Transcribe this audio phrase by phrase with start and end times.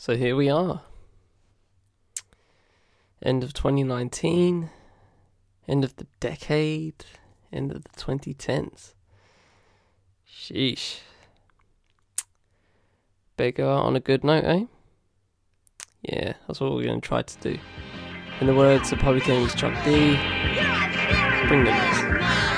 [0.00, 0.80] So here we are.
[3.20, 4.70] End of 2019,
[5.68, 7.04] end of the decade,
[7.52, 8.94] end of the 2010s.
[10.26, 11.00] Sheesh.
[13.36, 14.64] Better on a good note, eh?
[16.00, 17.58] Yeah, that's what we're going to try to do.
[18.40, 20.16] In the words of Public Enemy's Chuck D,
[21.46, 22.49] bring the noise.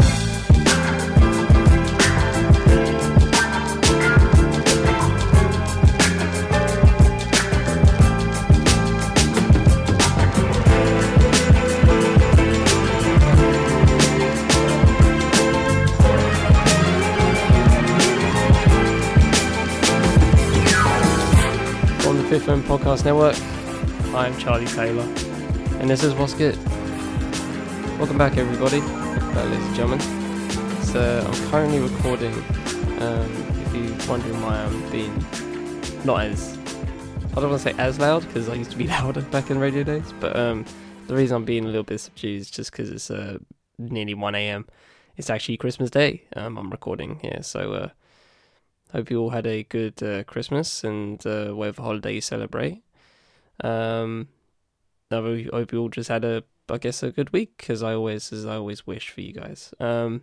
[22.33, 23.37] Fifth Podcast Network.
[24.15, 25.03] I'm Charlie Taylor,
[25.81, 26.57] and this is What's Good.
[27.99, 30.01] Welcome back, everybody, uh, ladies and gentlemen.
[30.81, 32.33] So, I'm currently recording.
[33.03, 33.31] Um,
[33.67, 35.15] if you're wondering why I'm being
[36.07, 36.57] not as,
[37.33, 39.59] I don't want to say as loud because I used to be louder back in
[39.59, 40.65] radio days, but um,
[41.09, 43.41] the reason I'm being a little bit subdued is just because it's uh,
[43.79, 44.67] nearly 1 a.m.
[45.19, 46.23] It's actually Christmas Day.
[46.35, 47.89] Um, I'm recording here, so uh,
[48.93, 52.83] Hope you all had a good uh, Christmas and uh, whatever holiday you celebrate.
[53.65, 54.29] Um,
[55.11, 55.17] I
[55.51, 58.45] hope you all just had a, I guess, a good week, as I always, as
[58.45, 59.73] I always wish for you guys.
[59.81, 60.23] Um,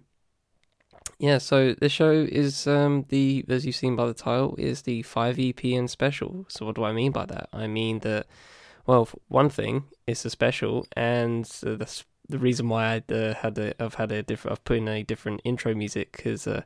[1.18, 5.02] yeah, so the show is um the, as you've seen by the title, is the
[5.02, 6.46] five EP EPN special.
[6.48, 7.50] So what do I mean by that?
[7.52, 8.28] I mean that,
[8.86, 13.58] well, one thing, it's a special, and uh, that's the reason why I uh, had
[13.58, 16.46] a, I've had a different, I've put in a different intro music because.
[16.46, 16.62] Uh,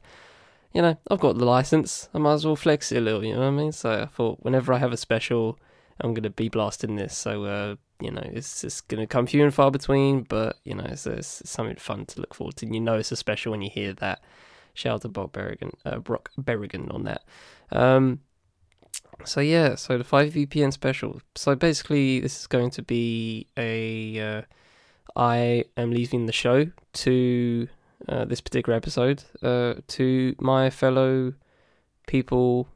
[0.74, 2.10] you know, I've got the license.
[2.14, 3.72] I might as well flex it a little, you know what I mean?
[3.72, 5.60] So I thought whenever I have a special,
[6.02, 7.16] I'm to be blasting this.
[7.16, 10.86] So, uh, you know, it's just to come few and far between, but, you know,
[10.86, 12.66] it's, it's something fun to look forward to.
[12.66, 14.24] And you know it's a special when you hear that.
[14.74, 17.24] Shout out to Brock Berrigan, uh, Brock Berrigan on that.
[17.72, 18.22] Um,
[19.26, 21.22] so, yeah, so the 5EPN special.
[21.36, 24.20] So basically, this is going to be a.
[24.20, 24.42] Uh,
[25.16, 27.68] I am leaving the show to
[28.08, 31.34] uh, this particular episode uh, to my fellow
[32.08, 32.68] people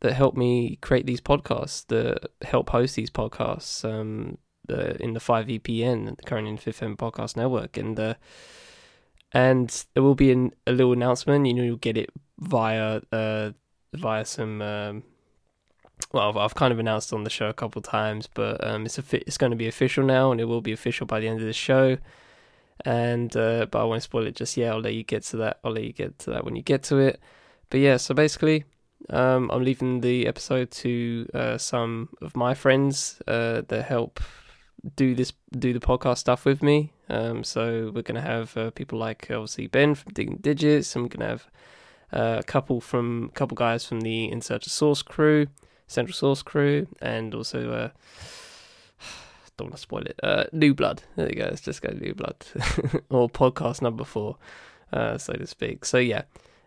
[0.00, 4.36] that help me create these podcasts, that help host these podcasts um,
[4.66, 7.76] the, in the 5EPN, the current in 5th M Podcast Network.
[7.76, 8.14] And uh,
[9.32, 11.46] and there will be an, a little announcement.
[11.46, 13.50] You know, you'll get it via uh,
[13.92, 14.62] via some.
[14.62, 15.02] Um,
[16.12, 19.04] well, I've, kind of announced on the show a couple times, but um, it's a
[19.12, 21.46] it's going to be official now, and it will be official by the end of
[21.46, 21.98] the show
[22.84, 24.72] and uh, but I won't spoil it just yet.
[24.72, 25.58] I'll let you get to that.
[25.64, 27.20] I'll let you get to that when you get to it.
[27.70, 28.64] But yeah, so basically,
[29.10, 34.20] um, I'm leaving the episode to uh, some of my friends uh, that help
[34.96, 36.92] do this, do the podcast stuff with me.
[37.08, 41.28] Um, so we're gonna have uh, people like obviously Ben from Digging Digits, we're gonna
[41.28, 41.46] have
[42.12, 45.46] uh, a couple from a couple guys from the In Search of Sauce crew,
[45.86, 47.88] Central Sauce crew, and also uh,
[49.56, 50.18] don't want to spoil it.
[50.22, 51.02] Uh, New Blood.
[51.16, 51.44] There you go.
[51.44, 52.44] Let's just go New Blood,
[53.08, 54.36] or podcast number four,
[54.92, 55.84] uh, so to speak.
[55.84, 56.22] So yeah,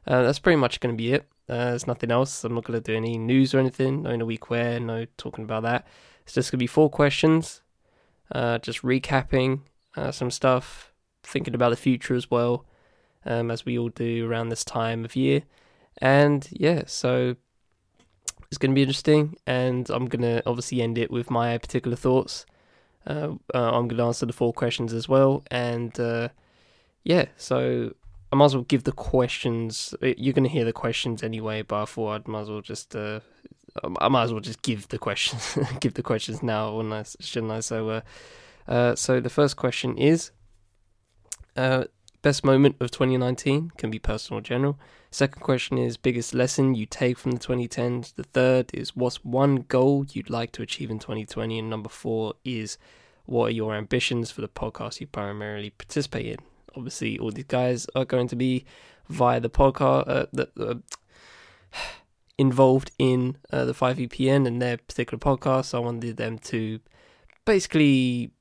[0.05, 1.27] uh, that's pretty much going to be it.
[1.49, 2.43] Uh, there's nothing else.
[2.43, 4.03] I'm not going to do any news or anything.
[4.03, 4.79] No in a week where.
[4.79, 5.87] No talking about that.
[6.23, 7.61] It's just going to be four questions.
[8.31, 9.61] Uh, just recapping
[9.95, 10.91] uh, some stuff,
[11.23, 12.65] thinking about the future as well,
[13.25, 15.43] um, as we all do around this time of year.
[15.99, 17.35] And yeah, so
[18.49, 19.37] it's going to be interesting.
[19.47, 22.45] And I'm going to obviously end it with my particular thoughts.
[23.07, 26.27] Uh, uh, I'm going to answer the four questions as well, and uh,
[27.03, 27.93] yeah, so
[28.33, 29.95] I might as well give the questions.
[30.01, 32.95] You're going to hear the questions anyway, but I thought I'd might as well just
[32.95, 33.21] uh,
[33.99, 37.05] I might as well just give the questions, give the questions now, wouldn't I?
[37.21, 37.61] Shouldn't I?
[37.61, 38.01] So, uh,
[38.67, 40.31] uh, so the first question is,
[41.55, 44.77] best moment of 2019 can be personal or general.
[45.17, 48.13] Second question is biggest lesson you take from the 2010s.
[48.13, 52.35] The third is what's one goal you'd like to achieve in 2020, and number four
[52.45, 52.77] is
[53.25, 56.37] what are your ambitions for the podcast you primarily participate in.
[56.75, 58.63] Obviously, all these guys are going to be
[59.09, 60.75] via the podcast, uh, the, uh,
[62.37, 65.65] involved in uh, the 5EPN and their particular podcast.
[65.65, 66.79] So I wanted them to
[67.43, 68.33] basically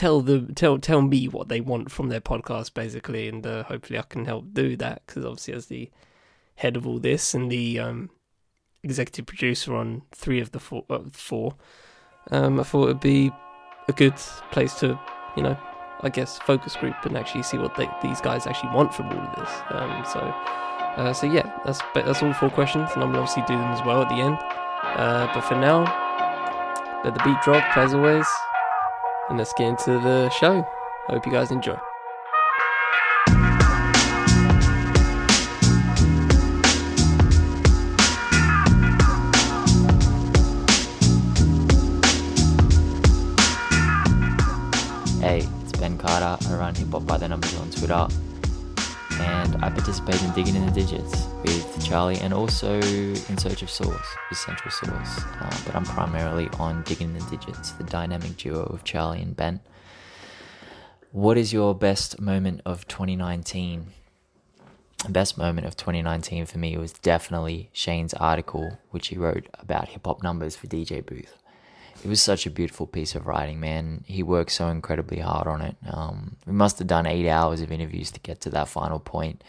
[0.00, 3.98] tell the tell tell me what they want from their podcast basically and uh, hopefully
[3.98, 5.90] I can help do that because obviously as the
[6.54, 8.08] head of all this and the um,
[8.82, 11.54] executive producer on three of the four, uh, four
[12.30, 13.30] um, I thought it'd be
[13.88, 14.16] a good
[14.52, 14.98] place to
[15.36, 15.58] you know
[16.00, 19.18] I guess focus group and actually see what they, these guys actually want from all
[19.18, 19.54] of this.
[19.68, 20.20] Um, so
[20.96, 23.84] uh, so yeah that's that's all four questions and I'm gonna obviously do them as
[23.84, 24.38] well at the end.
[24.82, 25.84] Uh, but for now
[27.04, 28.26] let the beat drop as always
[29.30, 30.66] and let's get into the show.
[31.06, 31.78] Hope you guys enjoy.
[45.20, 46.36] Hey, it's Ben Carter.
[46.48, 48.08] I run Hip Hop by the Numbers on Twitter,
[49.20, 53.70] and I participate in Digging in the Digits with Charlie and also In Search of
[53.70, 55.24] Sauce with Central Sauce.
[55.40, 59.60] Uh, but I'm primarily on Digging the Digits, the dynamic duo of Charlie and Ben.
[61.10, 63.86] What is your best moment of 2019?
[65.04, 69.88] The best moment of 2019 for me was definitely Shane's article, which he wrote about
[69.88, 71.36] hip hop numbers for DJ Booth.
[72.04, 74.04] It was such a beautiful piece of writing, man.
[74.06, 75.76] He worked so incredibly hard on it.
[75.90, 79.42] Um, we must have done eight hours of interviews to get to that final point,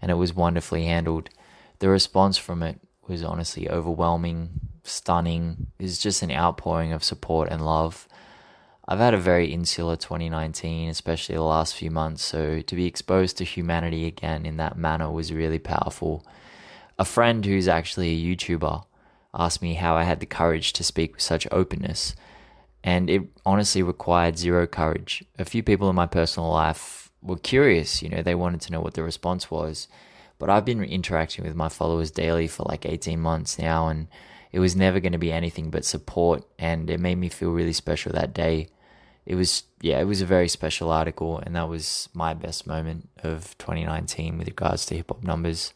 [0.00, 1.28] and it was wonderfully handled.
[1.82, 4.50] The response from it was honestly overwhelming,
[4.84, 5.66] stunning.
[5.80, 8.06] It was just an outpouring of support and love.
[8.86, 13.36] I've had a very insular 2019, especially the last few months, so to be exposed
[13.38, 16.24] to humanity again in that manner was really powerful.
[17.00, 18.84] A friend who's actually a YouTuber
[19.34, 22.14] asked me how I had the courage to speak with such openness,
[22.84, 25.24] and it honestly required zero courage.
[25.36, 28.80] A few people in my personal life were curious, you know, they wanted to know
[28.80, 29.88] what the response was,
[30.42, 34.08] but I've been interacting with my followers daily for like 18 months now, and
[34.50, 37.72] it was never going to be anything but support and it made me feel really
[37.72, 38.66] special that day.
[39.24, 43.08] It was yeah it was a very special article and that was my best moment
[43.22, 45.72] of 2019 with regards to hip hop numbers.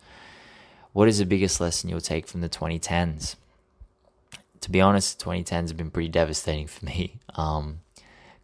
[0.92, 3.36] What is the biggest lesson you'll take from the 2010s
[4.62, 7.20] to be honest 2010s have been pretty devastating for me.
[7.36, 7.80] Um,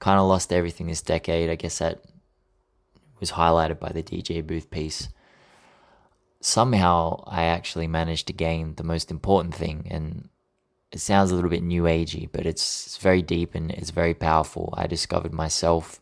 [0.01, 2.03] kind of lost everything this decade i guess that
[3.21, 5.09] was highlighted by the dj booth piece
[6.43, 9.87] somehow I actually managed to gain the most important thing.
[9.91, 10.29] And
[10.91, 14.13] it sounds a little bit new agey, but it's, it's very deep and it's very
[14.13, 14.75] powerful.
[14.77, 16.01] I discovered myself.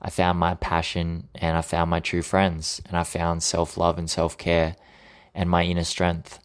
[0.00, 3.98] I found my passion and I found my true friends and I found self love
[3.98, 4.76] and self care
[5.34, 6.38] and my inner strength.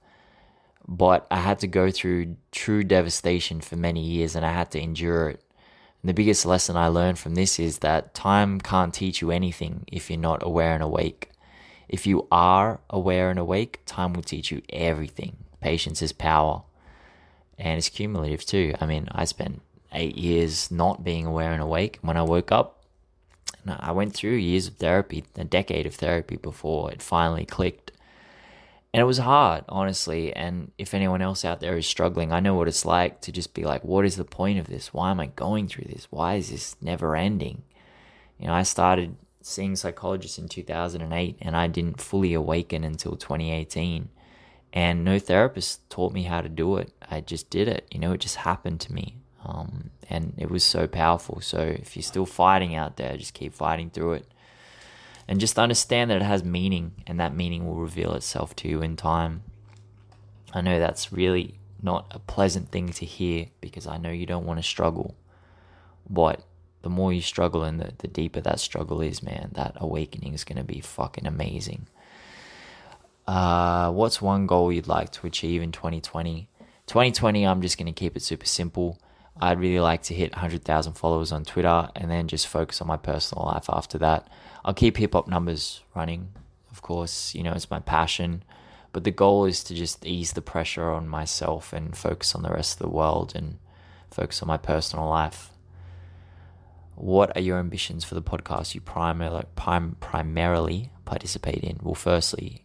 [0.87, 4.81] But I had to go through true devastation for many years and I had to
[4.81, 5.43] endure it.
[6.01, 9.85] And the biggest lesson I learned from this is that time can't teach you anything
[9.91, 11.31] if you're not aware and awake.
[11.91, 15.35] If you are aware and awake, time will teach you everything.
[15.59, 16.63] Patience is power.
[17.59, 18.73] And it's cumulative too.
[18.79, 19.61] I mean, I spent
[19.91, 21.99] eight years not being aware and awake.
[22.01, 22.85] When I woke up,
[23.67, 27.91] I went through years of therapy, a decade of therapy before it finally clicked.
[28.93, 30.33] And it was hard, honestly.
[30.33, 33.53] And if anyone else out there is struggling, I know what it's like to just
[33.53, 34.93] be like, what is the point of this?
[34.93, 36.07] Why am I going through this?
[36.09, 37.63] Why is this never ending?
[38.39, 44.09] You know, I started seeing psychologists in 2008 and I didn't fully awaken until 2018.
[44.73, 46.93] And no therapist taught me how to do it.
[47.09, 47.87] I just did it.
[47.91, 49.17] You know, it just happened to me.
[49.43, 51.41] Um, and it was so powerful.
[51.41, 54.27] So if you're still fighting out there, just keep fighting through it.
[55.27, 58.81] And just understand that it has meaning and that meaning will reveal itself to you
[58.81, 59.43] in time.
[60.53, 64.45] I know that's really not a pleasant thing to hear because I know you don't
[64.45, 65.15] want to struggle.
[66.09, 66.43] But
[66.81, 70.43] the more you struggle and the, the deeper that struggle is, man, that awakening is
[70.43, 71.87] going to be fucking amazing.
[73.27, 76.47] Uh, what's one goal you'd like to achieve in 2020?
[76.87, 78.99] 2020, I'm just going to keep it super simple.
[79.39, 82.97] I'd really like to hit 100,000 followers on Twitter and then just focus on my
[82.97, 84.27] personal life after that.
[84.65, 86.29] I'll keep hip hop numbers running,
[86.71, 88.43] of course, you know, it's my passion.
[88.91, 92.49] But the goal is to just ease the pressure on myself and focus on the
[92.49, 93.57] rest of the world and
[94.09, 95.50] focus on my personal life
[97.01, 101.79] what are your ambitions for the podcast you primarily, prim- primarily participate in?
[101.81, 102.63] Well, firstly,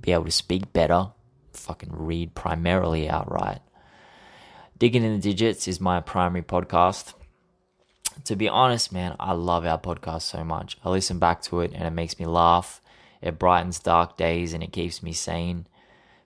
[0.00, 1.12] be able to speak better,
[1.52, 3.60] fucking read primarily outright.
[4.78, 7.14] Digging in the Digits is my primary podcast.
[8.24, 10.76] To be honest, man, I love our podcast so much.
[10.84, 12.80] I listen back to it and it makes me laugh.
[13.22, 15.68] It brightens dark days and it keeps me sane.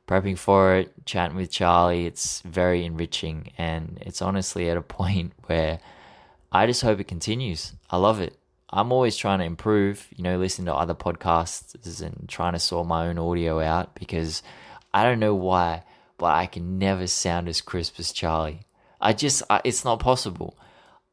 [0.09, 5.32] Prepping for it, chatting with Charlie, it's very enriching and it's honestly at a point
[5.44, 5.80] where
[6.54, 7.73] I just hope it continues.
[7.88, 8.37] I love it.
[8.68, 12.87] I'm always trying to improve, you know, listening to other podcasts and trying to sort
[12.87, 14.42] my own audio out because
[14.92, 15.82] I don't know why,
[16.18, 18.66] but I can never sound as crisp as Charlie.
[19.00, 20.59] I just, I, it's not possible.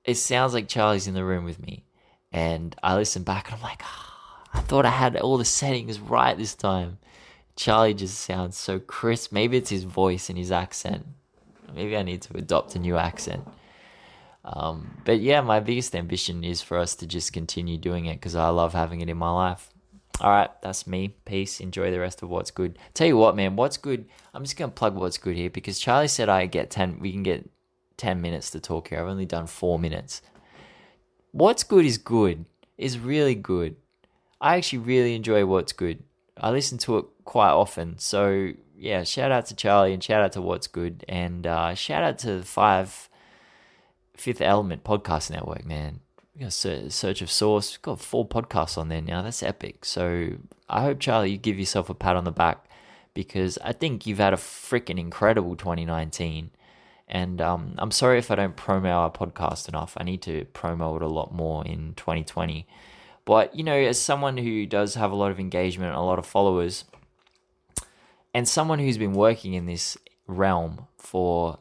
[0.03, 1.85] It sounds like Charlie's in the room with me.
[2.33, 4.09] And I listen back and I'm like, oh,
[4.53, 6.97] I thought I had all the settings right this time.
[7.55, 9.31] Charlie just sounds so crisp.
[9.31, 11.05] Maybe it's his voice and his accent.
[11.73, 13.47] Maybe I need to adopt a new accent.
[14.43, 18.35] Um, but yeah, my biggest ambition is for us to just continue doing it because
[18.35, 19.69] I love having it in my life.
[20.21, 21.09] All right, that's me.
[21.25, 21.59] Peace.
[21.59, 22.77] Enjoy the rest of what's good.
[22.93, 24.05] Tell you what, man, what's good.
[24.33, 26.99] I'm just gonna plug what's good here because Charlie said I get ten.
[26.99, 27.49] We can get
[27.95, 28.99] ten minutes to talk here.
[28.99, 30.21] I've only done four minutes.
[31.31, 32.45] What's good is good.
[32.77, 33.75] Is really good.
[34.41, 36.03] I actually really enjoy what's good.
[36.37, 37.97] I listen to it quite often.
[37.97, 42.03] So yeah, shout out to Charlie and shout out to what's good and uh, shout
[42.03, 43.08] out to five
[44.19, 46.01] Fifth Element Podcast Network, man.
[46.49, 47.73] Search of Sauce.
[47.73, 49.21] We've got four podcasts on there now.
[49.21, 49.85] That's epic.
[49.85, 50.31] So
[50.69, 52.65] I hope, Charlie, you give yourself a pat on the back
[53.13, 56.51] because I think you've had a freaking incredible 2019.
[57.07, 59.95] And um, I'm sorry if I don't promo our podcast enough.
[59.97, 62.67] I need to promo it a lot more in 2020.
[63.23, 66.25] But, you know, as someone who does have a lot of engagement, a lot of
[66.25, 66.83] followers,
[68.33, 69.97] and someone who's been working in this
[70.27, 71.59] realm for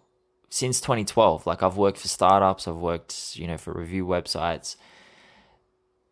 [0.50, 4.76] since 2012, like I've worked for startups, I've worked, you know, for review websites,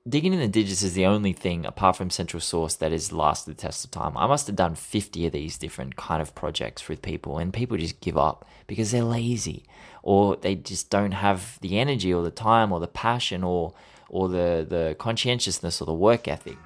[0.08, 3.50] digging in the digits is the only thing apart from central sauce that has lasted
[3.50, 4.16] the test of time.
[4.16, 7.76] I must have done 50 of these different kind of projects with people and people
[7.76, 9.64] just give up because they're lazy
[10.02, 13.74] or they just don't have the energy or the time or the passion or
[14.08, 16.56] or the the conscientiousness or the work ethic.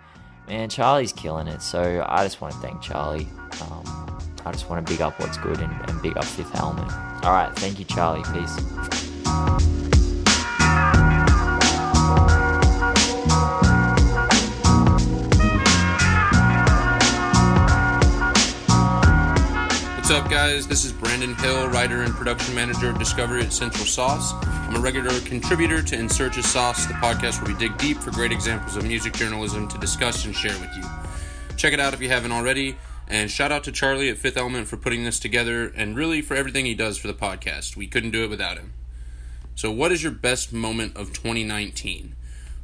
[0.46, 3.28] Man charlie's killing it so i just want to thank charlie.
[3.62, 6.90] Um, i just want to big up what's good and, and big up fifth element
[7.24, 8.56] all right thank you charlie peace
[20.10, 20.66] What's up, guys?
[20.66, 24.32] This is Brandon Hill, writer and production manager of Discovery at Central Sauce.
[24.42, 27.96] I'm a regular contributor to In Search of Sauce, the podcast where we dig deep
[27.98, 30.82] for great examples of music journalism to discuss and share with you.
[31.56, 32.76] Check it out if you haven't already.
[33.10, 36.36] And shout out to Charlie at Fifth Element for putting this together and really for
[36.36, 37.74] everything he does for the podcast.
[37.74, 38.72] We couldn't do it without him.
[39.56, 42.14] So, what is your best moment of 2019?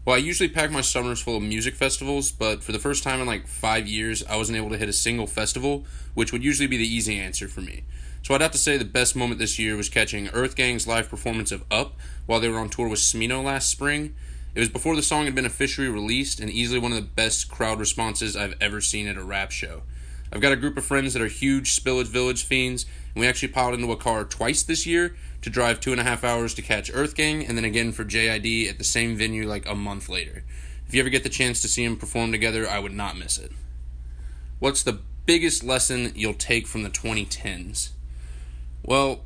[0.05, 3.21] Well, I usually pack my summers full of music festivals, but for the first time
[3.21, 5.85] in like five years, I wasn't able to hit a single festival,
[6.15, 7.83] which would usually be the easy answer for me.
[8.23, 11.51] So I'd have to say the best moment this year was catching EarthGang's live performance
[11.51, 14.15] of Up while they were on tour with Smino last spring.
[14.55, 17.51] It was before the song had been officially released and easily one of the best
[17.51, 19.83] crowd responses I've ever seen at a rap show.
[20.37, 23.49] I've got a group of friends that are huge Spillage Village fiends, and we actually
[23.49, 26.61] piled into a car twice this year to drive two and a half hours to
[26.61, 30.11] catch Earth EarthGang, and then again for JID at the same venue like a month
[30.11, 30.45] later.
[30.87, 33.39] If you ever get the chance to see them perform together, I would not miss
[33.39, 33.51] it.
[34.59, 37.93] What's the biggest lesson you'll take from the 2010s?
[38.83, 39.21] Well,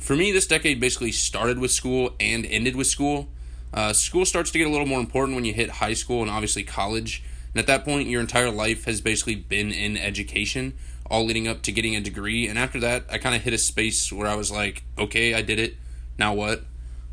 [0.00, 3.28] for me, this decade basically started with school and ended with school.
[3.72, 6.30] Uh, school starts to get a little more important when you hit high school and
[6.30, 7.22] obviously college.
[7.52, 10.74] And at that point, your entire life has basically been in education
[11.10, 12.46] all leading up to getting a degree.
[12.46, 15.42] And after that, I kind of hit a space where I was like, okay, I
[15.42, 15.76] did it.
[16.18, 16.62] Now what?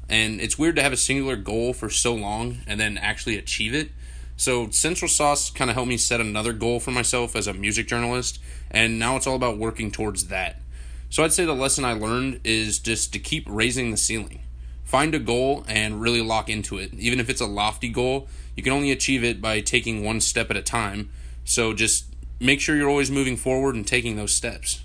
[0.08, 3.74] And it's weird to have a singular goal for so long and then actually achieve
[3.74, 3.90] it.
[4.38, 7.88] So Central Sauce kind of helped me set another goal for myself as a music
[7.88, 8.40] journalist,
[8.70, 10.62] and now it's all about working towards that.
[11.10, 14.42] So I'd say the lesson I learned is just to keep raising the ceiling.
[14.84, 16.94] Find a goal and really lock into it.
[16.94, 18.28] Even if it's a lofty goal,
[18.58, 21.10] you can only achieve it by taking one step at a time.
[21.46, 22.08] So just
[22.40, 24.84] make sure you're always moving forward and taking those steps.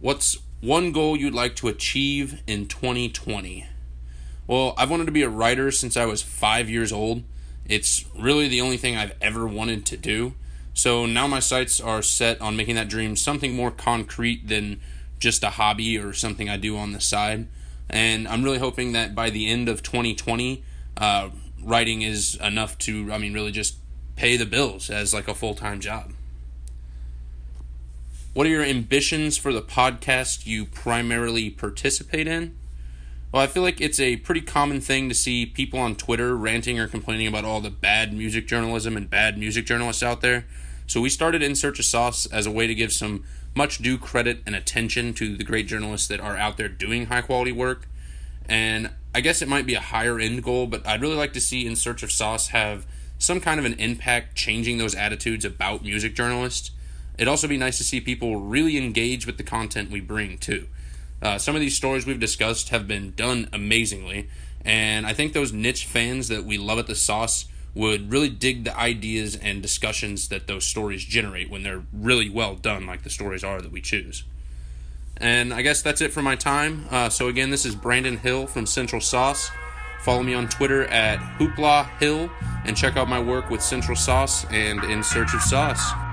[0.00, 3.66] What's one goal you'd like to achieve in 2020?
[4.46, 7.24] Well, I've wanted to be a writer since I was five years old.
[7.66, 10.34] It's really the only thing I've ever wanted to do.
[10.74, 14.80] So now my sights are set on making that dream something more concrete than
[15.18, 17.48] just a hobby or something I do on the side.
[17.90, 20.62] And I'm really hoping that by the end of 2020,
[20.96, 21.30] uh,
[21.62, 23.76] writing is enough to, I mean, really just
[24.16, 26.12] pay the bills as like a full time job.
[28.34, 32.54] What are your ambitions for the podcast you primarily participate in?
[33.32, 36.78] Well, I feel like it's a pretty common thing to see people on Twitter ranting
[36.78, 40.46] or complaining about all the bad music journalism and bad music journalists out there.
[40.86, 43.98] So we started In Search of Sauce as a way to give some much due
[43.98, 47.88] credit and attention to the great journalists that are out there doing high quality work.
[48.48, 51.40] And I guess it might be a higher end goal, but I'd really like to
[51.40, 55.82] see In Search of Sauce have some kind of an impact changing those attitudes about
[55.82, 56.70] music journalists.
[57.16, 60.66] It'd also be nice to see people really engage with the content we bring, too.
[61.22, 64.28] Uh, some of these stories we've discussed have been done amazingly,
[64.66, 68.64] and I think those niche fans that we love at the sauce would really dig
[68.64, 73.08] the ideas and discussions that those stories generate when they're really well done, like the
[73.08, 74.24] stories are that we choose.
[75.18, 76.86] And I guess that's it for my time.
[76.90, 79.50] Uh, so, again, this is Brandon Hill from Central Sauce.
[80.00, 82.30] Follow me on Twitter at Hoopla Hill
[82.64, 86.05] and check out my work with Central Sauce and In Search of Sauce.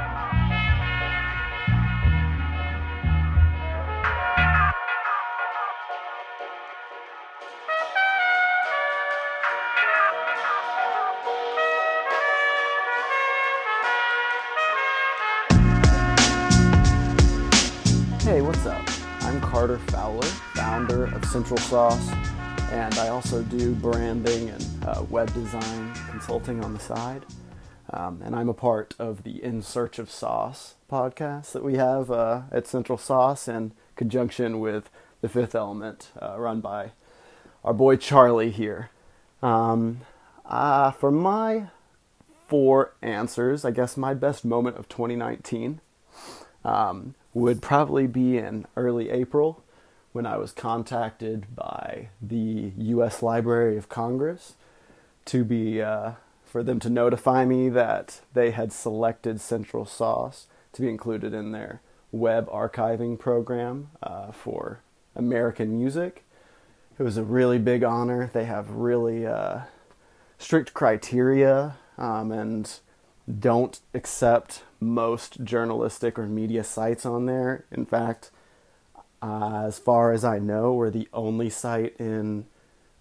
[19.63, 22.11] Carter Fowler, founder of Central Sauce
[22.73, 27.25] and I also do branding and uh, web design consulting on the side.
[27.91, 32.11] Um, and I'm a part of the In Search of Sauce podcast that we have
[32.11, 34.89] uh, at Central Sauce in conjunction with
[35.21, 36.91] the Fifth Element, uh, run by
[37.63, 38.89] our boy Charlie here.
[39.41, 40.01] Um,
[40.45, 41.67] uh, for my
[42.49, 45.79] four answers, I guess my best moment of 2019
[46.65, 49.63] um, would probably be in early April
[50.11, 53.23] when I was contacted by the U.S.
[53.23, 54.53] Library of Congress
[55.25, 56.11] to be uh,
[56.45, 61.51] for them to notify me that they had selected Central Sauce to be included in
[61.51, 64.81] their web archiving program uh, for
[65.15, 66.23] American music.
[66.99, 68.29] It was a really big honor.
[68.31, 69.61] They have really uh,
[70.37, 72.71] strict criteria um, and
[73.39, 77.65] don't accept most journalistic or media sites on there.
[77.71, 78.31] In fact,
[79.21, 82.45] uh, as far as I know, we're the only site in,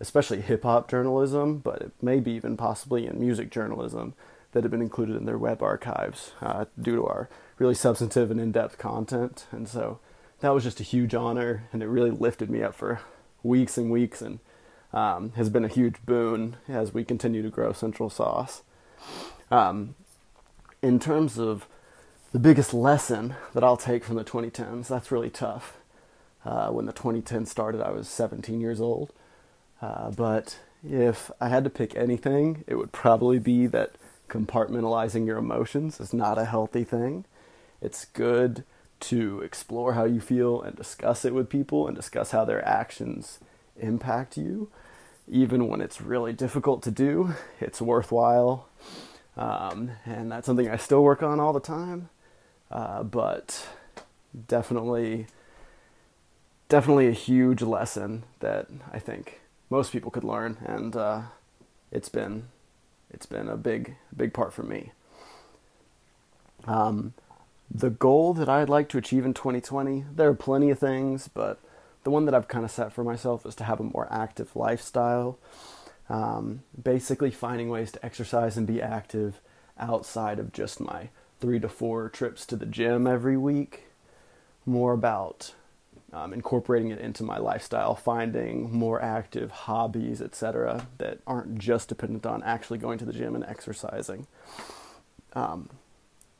[0.00, 4.14] especially hip hop journalism, but it may be even possibly in music journalism,
[4.52, 8.40] that have been included in their web archives uh, due to our really substantive and
[8.40, 9.46] in depth content.
[9.50, 9.98] And so
[10.40, 13.00] that was just a huge honor, and it really lifted me up for
[13.42, 14.38] weeks and weeks and
[14.92, 18.62] um, has been a huge boon as we continue to grow Central Sauce.
[19.50, 19.94] Um,
[20.82, 21.66] in terms of
[22.32, 25.76] the biggest lesson that I'll take from the 2010s, that's really tough.
[26.44, 29.12] Uh, when the 2010 started, I was 17 years old.
[29.80, 33.92] Uh, but if I had to pick anything, it would probably be that
[34.28, 37.24] compartmentalizing your emotions is not a healthy thing.
[37.80, 38.64] It's good
[39.00, 43.38] to explore how you feel and discuss it with people and discuss how their actions
[43.78, 44.68] impact you.
[45.28, 48.68] Even when it's really difficult to do, it's worthwhile.
[49.36, 52.08] Um, and that's something I still work on all the time.
[52.70, 53.66] Uh, but
[54.48, 55.26] definitely
[56.68, 61.20] definitely a huge lesson that I think most people could learn, and uh,
[61.90, 62.44] it's been
[63.10, 64.92] it's been a big big part for me.
[66.66, 67.12] Um,
[67.70, 71.58] the goal that I'd like to achieve in 2020, there are plenty of things, but
[72.04, 74.56] the one that I've kind of set for myself is to have a more active
[74.56, 75.38] lifestyle.
[76.12, 79.40] Um, basically, finding ways to exercise and be active
[79.78, 81.08] outside of just my
[81.40, 83.84] three to four trips to the gym every week.
[84.66, 85.54] More about
[86.12, 92.26] um, incorporating it into my lifestyle, finding more active hobbies, etc., that aren't just dependent
[92.26, 94.26] on actually going to the gym and exercising.
[95.32, 95.70] Um,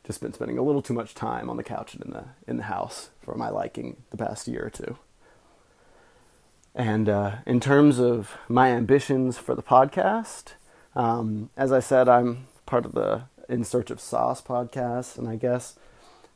[0.05, 2.59] just been spending a little too much time on the couch and in the in
[2.59, 4.99] the house for my liking the past year or two.
[6.75, 10.55] And uh, in terms of my ambitions for the podcast,
[10.95, 15.37] um, as I said, I'm part of the In Search of Sauce podcast, and I
[15.37, 15.77] guess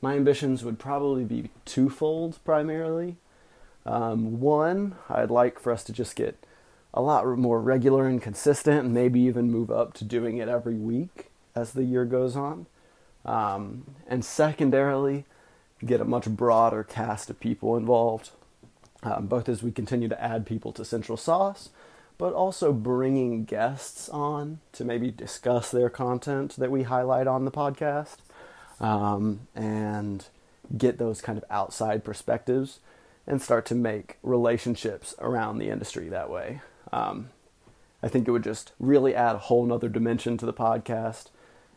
[0.02, 3.16] my ambitions would probably be twofold primarily.
[3.86, 6.36] Um, one, I'd like for us to just get
[6.92, 10.76] a lot more regular and consistent, and maybe even move up to doing it every
[10.76, 12.66] week as the year goes on.
[13.24, 15.24] Um, and secondarily,
[15.84, 18.30] get a much broader cast of people involved,
[19.02, 21.70] um, both as we continue to add people to Central Sauce,
[22.18, 27.50] but also bringing guests on to maybe discuss their content that we highlight on the
[27.50, 28.16] podcast
[28.80, 30.26] um, and
[30.76, 32.80] get those kind of outside perspectives
[33.26, 36.60] and start to make relationships around the industry that way.
[36.92, 37.30] Um,
[38.02, 41.26] I think it would just really add a whole nother dimension to the podcast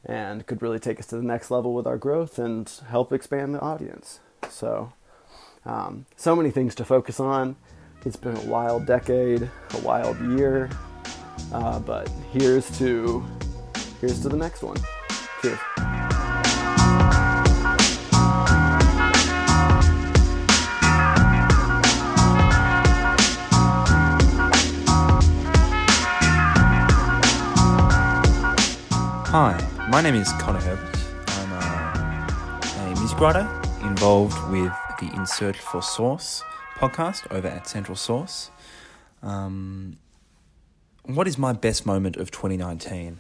[0.06, 3.54] and could really take us to the next level with our growth and help expand
[3.54, 4.20] the audience.
[4.50, 4.94] So,
[5.66, 7.56] um, so many things to focus on.
[8.06, 10.70] It's been a wild decade, a wild year,
[11.54, 13.26] uh, but here's to
[14.00, 14.78] here's to the next one.
[15.42, 15.60] Cheers.
[29.32, 30.98] Hi, my name is Connor Herbert.
[31.28, 33.48] I'm a, a music writer
[33.84, 36.44] involved with the In Search for Sauce
[36.76, 38.52] podcast over at Central Sauce.
[39.24, 39.98] Um,
[41.04, 43.20] what is my best moment of 2019?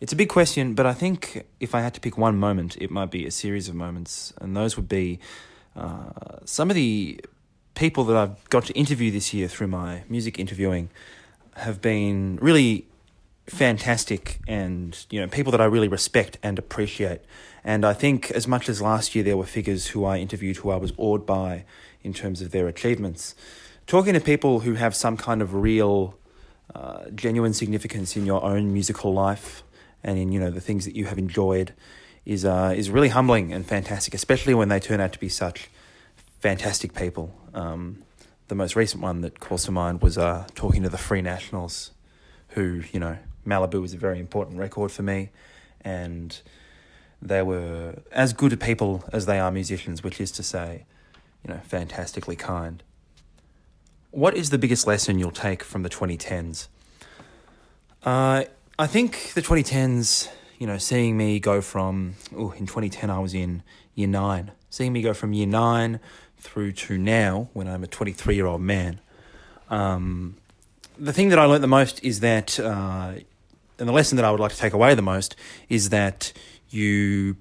[0.00, 2.90] It's a big question, but I think if I had to pick one moment, it
[2.90, 5.18] might be a series of moments, and those would be
[5.74, 6.12] uh,
[6.44, 7.20] some of the
[7.74, 10.90] people that I've got to interview this year through my music interviewing
[11.56, 12.86] have been really
[13.50, 17.20] fantastic and you know people that I really respect and appreciate.
[17.64, 20.70] And I think as much as last year there were figures who I interviewed who
[20.70, 21.64] I was awed by
[22.02, 23.34] in terms of their achievements,
[23.86, 26.16] talking to people who have some kind of real,
[26.74, 29.62] uh, genuine significance in your own musical life
[30.02, 31.74] and in you know the things that you have enjoyed
[32.24, 35.68] is uh, is really humbling and fantastic, especially when they turn out to be such
[36.38, 37.34] fantastic people.
[37.52, 38.04] Um,
[38.46, 41.90] the most recent one that calls to mind was uh, talking to the Free Nationals,
[42.50, 45.30] who you know Malibu was a very important record for me,
[45.82, 46.40] and
[47.22, 50.84] they were as good people as they are musicians, which is to say,
[51.44, 52.82] you know, fantastically kind.
[54.10, 56.68] What is the biggest lesson you'll take from the 2010s?
[58.02, 58.44] Uh,
[58.78, 63.34] I think the 2010s, you know, seeing me go from, oh, in 2010 I was
[63.34, 63.62] in
[63.94, 66.00] year nine, seeing me go from year nine
[66.38, 69.00] through to now when I'm a 23 year old man.
[69.68, 70.36] Um,
[70.98, 73.14] the thing that I learned the most is that, uh,
[73.80, 75.36] and the lesson that I would like to take away the most
[75.68, 76.32] is that
[76.68, 77.36] you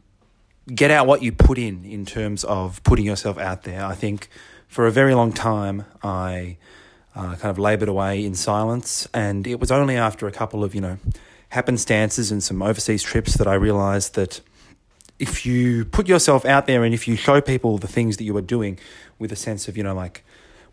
[0.73, 3.84] get out what you put in in terms of putting yourself out there.
[3.86, 4.30] I think
[4.67, 6.58] for a very long time I
[7.15, 10.73] uh, kind of laboured away in silence, and it was only after a couple of
[10.73, 10.97] you know
[11.49, 14.41] happenstances and some overseas trips that I realised that
[15.17, 18.38] if you put yourself out there and if you show people the things that you
[18.38, 18.80] are doing
[19.17, 20.23] with a sense of you know like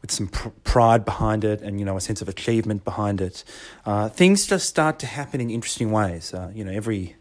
[0.03, 3.45] with some pr- pride behind it and you know a sense of achievement behind it,
[3.85, 6.33] uh, things just start to happen in interesting ways.
[6.35, 7.17] Uh, you know every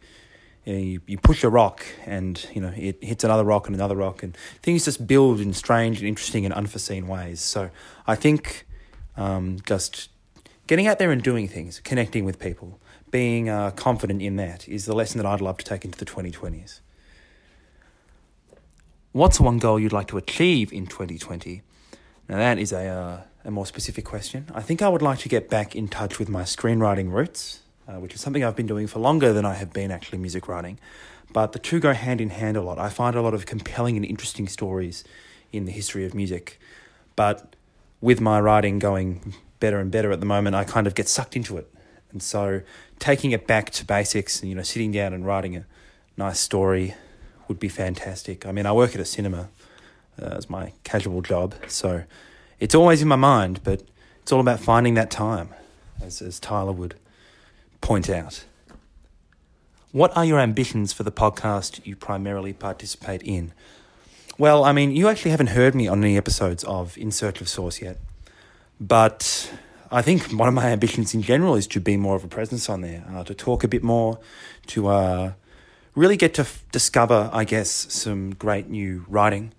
[0.66, 4.24] you, you push a rock and you know it hits another rock and another rock
[4.24, 7.40] and things just build in strange and interesting and unforeseen ways.
[7.40, 7.70] So
[8.08, 8.66] I think
[9.16, 10.10] um, just
[10.68, 12.80] getting out there and doing things, connecting with people,
[13.12, 16.06] being uh, confident in that is the lesson that I'd love to take into the
[16.06, 16.80] 2020s.
[19.12, 21.62] What's one goal you'd like to achieve in 2020?
[22.28, 24.48] Now, that is a, uh, a more specific question.
[24.54, 27.94] I think I would like to get back in touch with my screenwriting roots, uh,
[27.94, 30.80] which is something I've been doing for longer than I have been actually music writing.
[31.32, 32.80] But the two go hand in hand a lot.
[32.80, 35.04] I find a lot of compelling and interesting stories
[35.52, 36.60] in the history of music.
[37.16, 37.56] But
[38.02, 41.36] with my writing going better and better at the moment, I kind of get sucked
[41.36, 41.72] into it.
[42.12, 42.62] And so
[42.98, 45.66] taking it back to basics and, you know, sitting down and writing a
[46.18, 46.96] nice story
[47.48, 48.46] would be fantastic.
[48.46, 49.50] I mean, I work at a cinema
[50.22, 52.04] uh, as my casual job, so
[52.60, 53.84] it's always in my mind, but
[54.22, 55.50] it's all about finding that time,
[56.02, 56.96] as, as Tyler would
[57.82, 58.46] point out.
[59.92, 63.54] What are your ambitions for the podcast you primarily participate in?
[64.38, 67.48] Well, I mean, you actually haven't heard me on any episodes of In Search of
[67.48, 67.98] Sauce yet,
[68.80, 69.50] but
[69.92, 72.70] I think one of my ambitions in general is to be more of a presence
[72.70, 74.20] on there, uh, to talk a bit more,
[74.68, 75.32] to uh,
[75.96, 79.54] really get to f- discover, I guess, some great new writing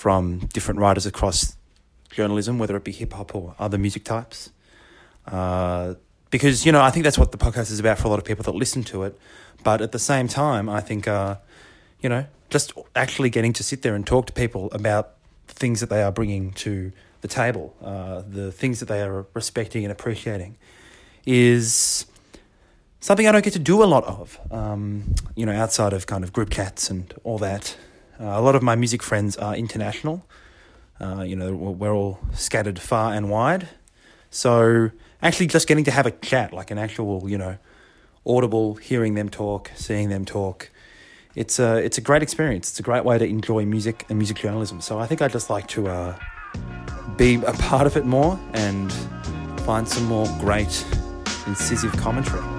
[0.00, 1.56] from different writers across
[2.08, 4.48] journalism, whether it be hip hop or other music types.
[5.26, 5.92] Uh,
[6.30, 8.24] because, you know, I think that's what the podcast is about for a lot of
[8.24, 9.18] people that listen to it.
[9.62, 11.36] But at the same time, I think, uh,
[12.00, 15.16] you know, just actually getting to sit there and talk to people about
[15.48, 19.84] things that they are bringing to the table, uh, the things that they are respecting
[19.84, 20.56] and appreciating,
[21.26, 22.06] is
[23.00, 24.40] something I don't get to do a lot of.
[24.50, 27.76] Um, you know, outside of kind of group chats and all that.
[28.20, 30.26] Uh, a lot of my music friends are international.
[31.00, 33.68] Uh, you know, we're all scattered far and wide.
[34.30, 34.90] So
[35.22, 37.56] actually, just getting to have a chat, like an actual, you know,
[38.26, 40.70] audible, hearing them talk, seeing them talk.
[41.34, 42.68] It's a it's a great experience.
[42.70, 44.82] It's a great way to enjoy music and music journalism.
[44.82, 46.18] So I think I'd just like to uh,
[47.16, 48.92] be a part of it more and
[49.60, 50.84] find some more great
[51.46, 52.49] incisive commentary.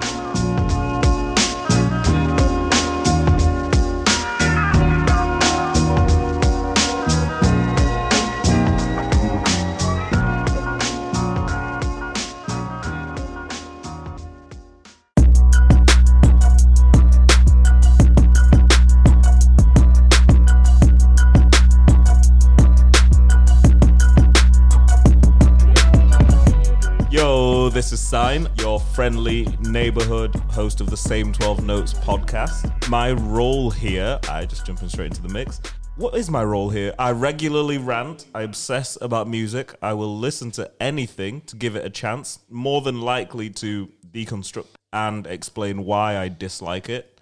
[27.92, 32.88] Is Syme, your friendly neighborhood host of the Same 12 Notes podcast.
[32.88, 35.60] My role here, I just jumping straight into the mix.
[35.98, 36.94] What is my role here?
[36.98, 41.84] I regularly rant, I obsess about music, I will listen to anything to give it
[41.84, 47.20] a chance, more than likely to deconstruct and explain why I dislike it.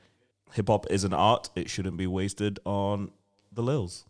[0.53, 3.09] Hip hop is an art, it shouldn't be wasted on
[3.51, 4.03] the lils.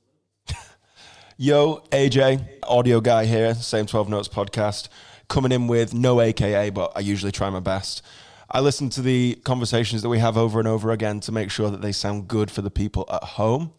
[1.38, 4.90] Yo, AJ, audio guy here, same 12 Notes podcast,
[5.30, 8.02] coming in with no AKA, but I usually try my best.
[8.52, 11.70] I listen to the conversations that we have over and over again to make sure
[11.70, 13.72] that they sound good for the people at home.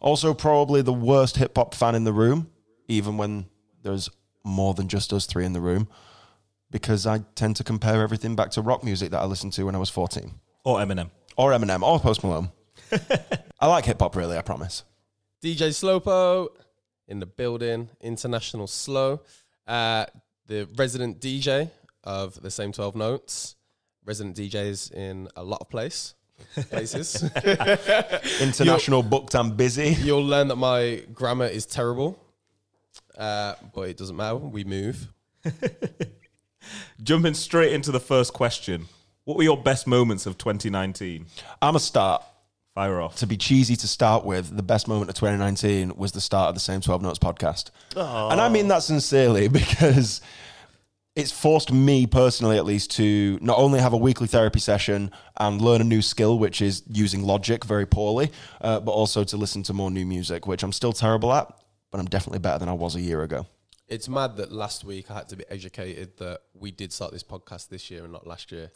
[0.00, 2.50] Also, probably the worst hip hop fan in the room,
[2.88, 3.46] even when
[3.82, 4.10] there's
[4.44, 5.88] more than just us three in the room,
[6.70, 9.74] because I tend to compare everything back to rock music that I listened to when
[9.74, 10.30] I was 14,
[10.64, 11.10] Or Eminem.
[11.36, 12.50] or Eminem, or Post Malone.
[13.60, 14.82] I like hip hop, really, I promise.
[15.42, 16.48] DJ Slopo
[17.08, 19.20] in the building, International Slow,
[19.66, 20.06] uh,
[20.52, 21.70] the resident DJ
[22.04, 23.56] of the same 12 notes.
[24.04, 26.14] Resident DJs in a lot of place
[26.68, 27.22] places.
[28.40, 29.96] International booked and busy.
[30.00, 32.18] You'll learn that my grammar is terrible,
[33.16, 34.36] uh, but it doesn't matter.
[34.36, 35.08] We move.
[37.02, 38.88] Jumping straight into the first question.
[39.24, 41.26] What were your best moments of 2019?
[41.62, 42.24] I'm a start.
[42.74, 43.16] Fire off.
[43.16, 46.54] to be cheesy to start with, the best moment of 2019 was the start of
[46.54, 47.70] the same 12 Notes podcast.
[47.94, 50.22] And I mean that sincerely because
[51.14, 55.60] it's forced me personally, at least, to not only have a weekly therapy session and
[55.60, 58.32] learn a new skill, which is using Logic very poorly,
[58.62, 61.52] uh, but also to listen to more new music, which I'm still terrible at,
[61.90, 63.46] but I'm definitely better than I was a year ago.
[63.86, 67.22] It's mad that last week I had to be educated that we did start this
[67.22, 68.70] podcast this year and not last year.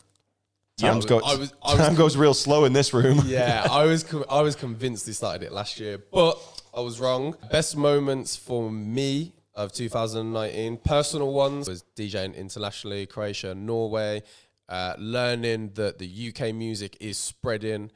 [0.78, 3.22] Times I go, was- I was- I was- time goes real slow in this room.
[3.26, 6.38] Yeah, I was I was convinced they started it last year, but
[6.74, 7.34] I was wrong.
[7.50, 14.22] Best moments for me of 2019, personal ones, was DJing internationally, Croatia, Norway,
[14.68, 17.90] uh, learning that the UK music is spreading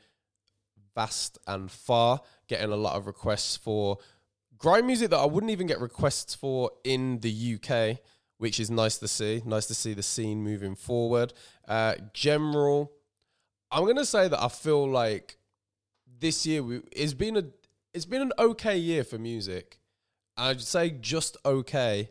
[0.94, 3.98] vast and far, getting a lot of requests for
[4.56, 7.98] grime music that I wouldn't even get requests for in the UK,
[8.38, 9.42] which is nice to see.
[9.44, 11.34] Nice to see the scene moving forward.
[11.70, 12.90] Uh, general,
[13.70, 15.38] I'm gonna say that I feel like
[16.18, 17.44] this year we, it's been a
[17.94, 19.78] it's been an okay year for music.
[20.36, 22.10] I'd say just okay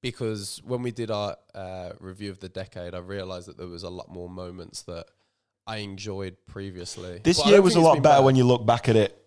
[0.00, 3.82] because when we did our uh, review of the decade, I realized that there was
[3.82, 5.06] a lot more moments that
[5.66, 7.20] I enjoyed previously.
[7.24, 8.24] This But year was a lot better bad.
[8.24, 9.20] when you look back at it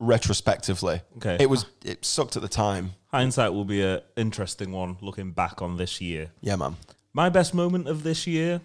[0.00, 1.02] retrospectively.
[1.18, 1.36] Okay.
[1.40, 2.92] It was it sucked at the time.
[3.08, 6.30] Hindsight will be an interesting one looking back on this year.
[6.40, 6.76] Yeah, man.
[7.16, 8.60] My best moment of this year,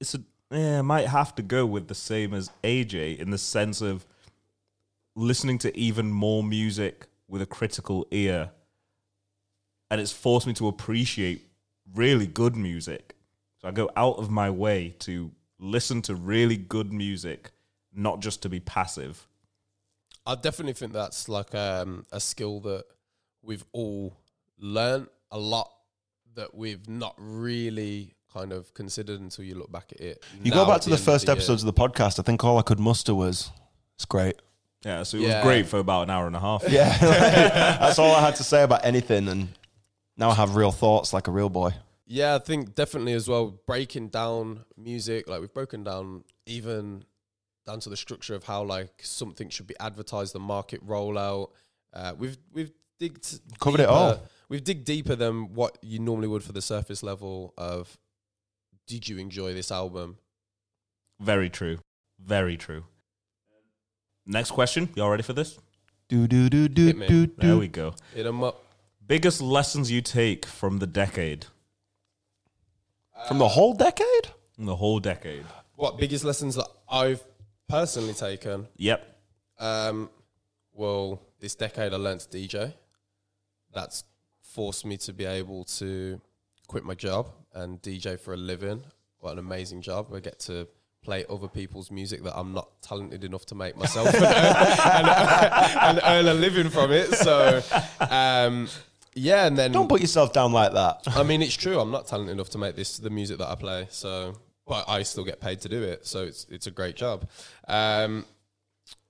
[0.00, 0.20] it's a
[0.52, 4.06] yeah, I might have to go with the same as AJ in the sense of
[5.16, 8.52] listening to even more music with a critical ear,
[9.90, 11.44] and it's forced me to appreciate
[11.96, 13.16] really good music.
[13.60, 17.50] So I go out of my way to listen to really good music,
[17.92, 19.26] not just to be passive.
[20.24, 22.84] I definitely think that's like um, a skill that
[23.42, 24.16] we've all
[24.60, 25.73] learned a lot
[26.34, 30.24] that we've not really kind of considered until you look back at it.
[30.42, 31.32] You now go back to the end of first year.
[31.32, 32.18] episodes of the podcast.
[32.18, 33.50] I think all I could muster was,
[33.96, 34.36] "It's great."
[34.84, 35.36] Yeah, so it Yeah.
[35.36, 36.68] was great for about an hour and a half.
[36.68, 36.96] Yeah,
[37.80, 39.48] that's all I had to say about anything, and
[40.16, 41.70] now I have real thoughts like a real boy.
[42.06, 45.26] Yeah, I think definitely as well breaking down music.
[45.28, 47.04] Like we've broken down even
[47.66, 51.50] down to the structure of how like something should be advertised, the market rollout.
[51.94, 54.20] Uh, we've we've digged Covered it deeper- all.
[54.48, 57.96] We've dig deeper than what you normally would for the surface level of.
[58.86, 60.18] Did you enjoy this album?
[61.20, 61.78] Very true.
[62.22, 62.84] Very true.
[64.26, 64.90] Next question.
[64.94, 65.58] Y'all ready for this?
[66.08, 67.06] Do do do do Hit me.
[67.06, 67.94] do There we go.
[68.14, 68.60] Hit 'em up.
[69.06, 71.46] Biggest lessons you take from the decade,
[73.28, 74.28] From the whole decade.
[74.54, 75.44] from the whole decade.
[75.76, 77.22] What biggest lessons that I've
[77.68, 78.68] personally taken?
[78.76, 79.18] Yep.
[79.58, 80.10] Um,
[80.72, 82.74] well, this decade I learned to DJ.
[83.72, 84.04] That's
[84.54, 86.20] forced me to be able to
[86.68, 88.84] quit my job and DJ for a living.
[89.18, 90.12] What an amazing job!
[90.14, 90.68] I get to
[91.02, 95.98] play other people's music that I'm not talented enough to make myself and, earn, and,
[95.98, 97.12] and earn a living from it.
[97.14, 97.62] So,
[98.00, 98.68] um,
[99.14, 101.02] yeah, and then Don't put yourself down like that.
[101.06, 101.78] I mean, it's true.
[101.78, 103.86] I'm not talented enough to make this the music that I play.
[103.90, 104.34] So,
[104.66, 106.06] but I still get paid to do it.
[106.06, 107.28] So it's it's a great job.
[107.66, 108.24] Um,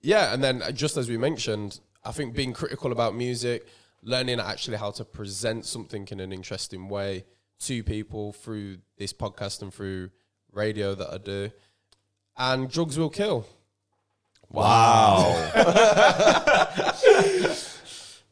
[0.01, 3.67] yeah, and then just as we mentioned, I think being critical about music,
[4.05, 7.25] learning actually how to present something in an interesting way
[7.61, 10.11] to people through this podcast and through
[10.53, 11.51] radio that I do,
[12.37, 13.47] and drugs will kill.
[14.51, 15.51] Wow.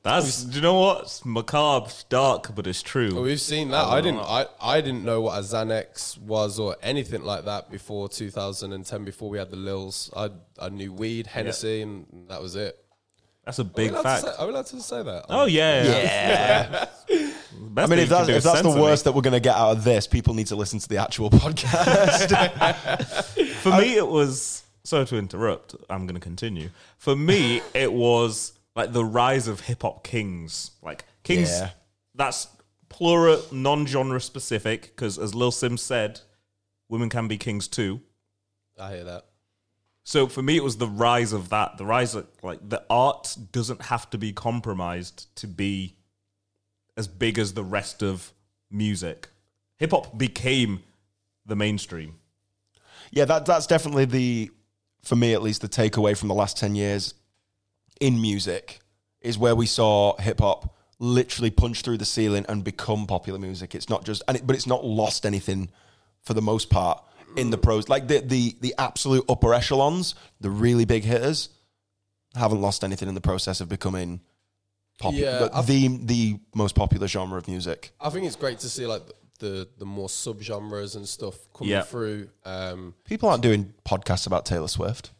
[0.02, 1.02] That's do you know what?
[1.02, 3.16] It's macabre, dark, but it's true.
[3.16, 3.86] Oh, we've seen that.
[3.86, 4.20] I didn't.
[4.20, 9.04] I, I didn't know what a Xanax was or anything like that before 2010.
[9.04, 10.30] Before we had the Lils, I
[10.60, 12.81] I knew weed, Hennessy, and that was it.
[13.44, 14.24] That's a big allowed to fact.
[14.24, 15.24] say- Are we allowed to say that?
[15.28, 16.86] Oh yeah, Yeah.
[17.08, 18.82] Best I mean, if that's, if that's the censor me.
[18.82, 20.98] worst that we're going to get out of this, people need to listen to the
[20.98, 21.30] actual
[21.76, 22.28] podcast.
[23.62, 24.62] For me, it was.
[24.84, 25.74] Sorry to interrupt.
[25.88, 26.70] I'm going to continue.
[26.98, 30.72] For me, it was like the rise of hip hop kings.
[30.82, 31.50] Like kings.
[31.50, 31.70] Yeah.
[32.14, 32.48] That's
[32.88, 34.82] plural, non-genre specific.
[34.82, 36.20] Because as Little Simz said,
[36.88, 38.00] women can be kings too.
[38.78, 39.26] I hear that.
[40.04, 41.78] So for me, it was the rise of that.
[41.78, 45.96] The rise of like the art doesn't have to be compromised to be
[46.96, 48.32] as big as the rest of
[48.70, 49.28] music.
[49.78, 50.82] Hip hop became
[51.46, 52.16] the mainstream.
[53.10, 54.50] yeah, that that's definitely the,
[55.02, 57.14] for me at least, the takeaway from the last 10 years
[58.00, 58.80] in music
[59.20, 63.74] is where we saw hip hop literally punch through the ceiling and become popular music.
[63.74, 65.70] It's not just, and it, but it's not lost anything
[66.22, 67.02] for the most part
[67.36, 67.88] in the pros.
[67.88, 71.48] Like the, the, the absolute upper echelons, the really big hitters,
[72.34, 74.20] haven't lost anything in the process of becoming
[74.98, 75.50] popular.
[75.52, 77.92] Yeah, the, the, the most popular genre of music.
[78.00, 79.02] I think it's great to see like
[79.38, 81.82] the the more subgenres and stuff coming Yeah.
[81.82, 82.28] through.
[82.44, 85.10] Um, People aren't doing podcasts about Taylor Swift.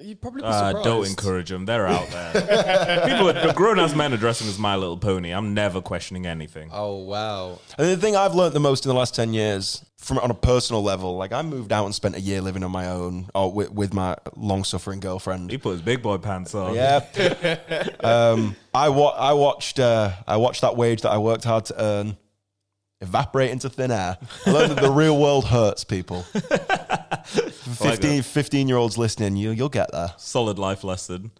[0.00, 0.84] You'd probably be Uh, surprised.
[0.84, 1.64] don't encourage them.
[1.64, 3.08] They're out there.
[3.08, 5.32] People, are, grown ass men are dressing as My Little Pony.
[5.32, 6.68] I'm never questioning anything.
[6.72, 7.58] Oh wow!
[7.76, 10.34] And the thing I've learned the most in the last 10 years, from on a
[10.34, 13.52] personal level, like I moved out and spent a year living on my own or
[13.52, 15.50] with, with my long suffering girlfriend.
[15.50, 16.74] He put his big boy pants on.
[16.74, 17.00] Yeah.
[18.00, 21.82] um, I, wa- I watched uh, I watched that wage that I worked hard to
[21.82, 22.16] earn
[23.00, 24.18] evaporate into thin air.
[24.46, 26.22] I learned that the real world hurts people.
[27.24, 30.14] 15, 15 year olds listening, you, you'll get there.
[30.16, 31.30] Solid life lesson.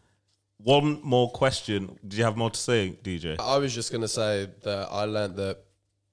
[0.59, 1.99] One more question.
[2.07, 3.37] Did you have more to say, DJ?
[3.39, 5.59] I was just gonna say that I learned that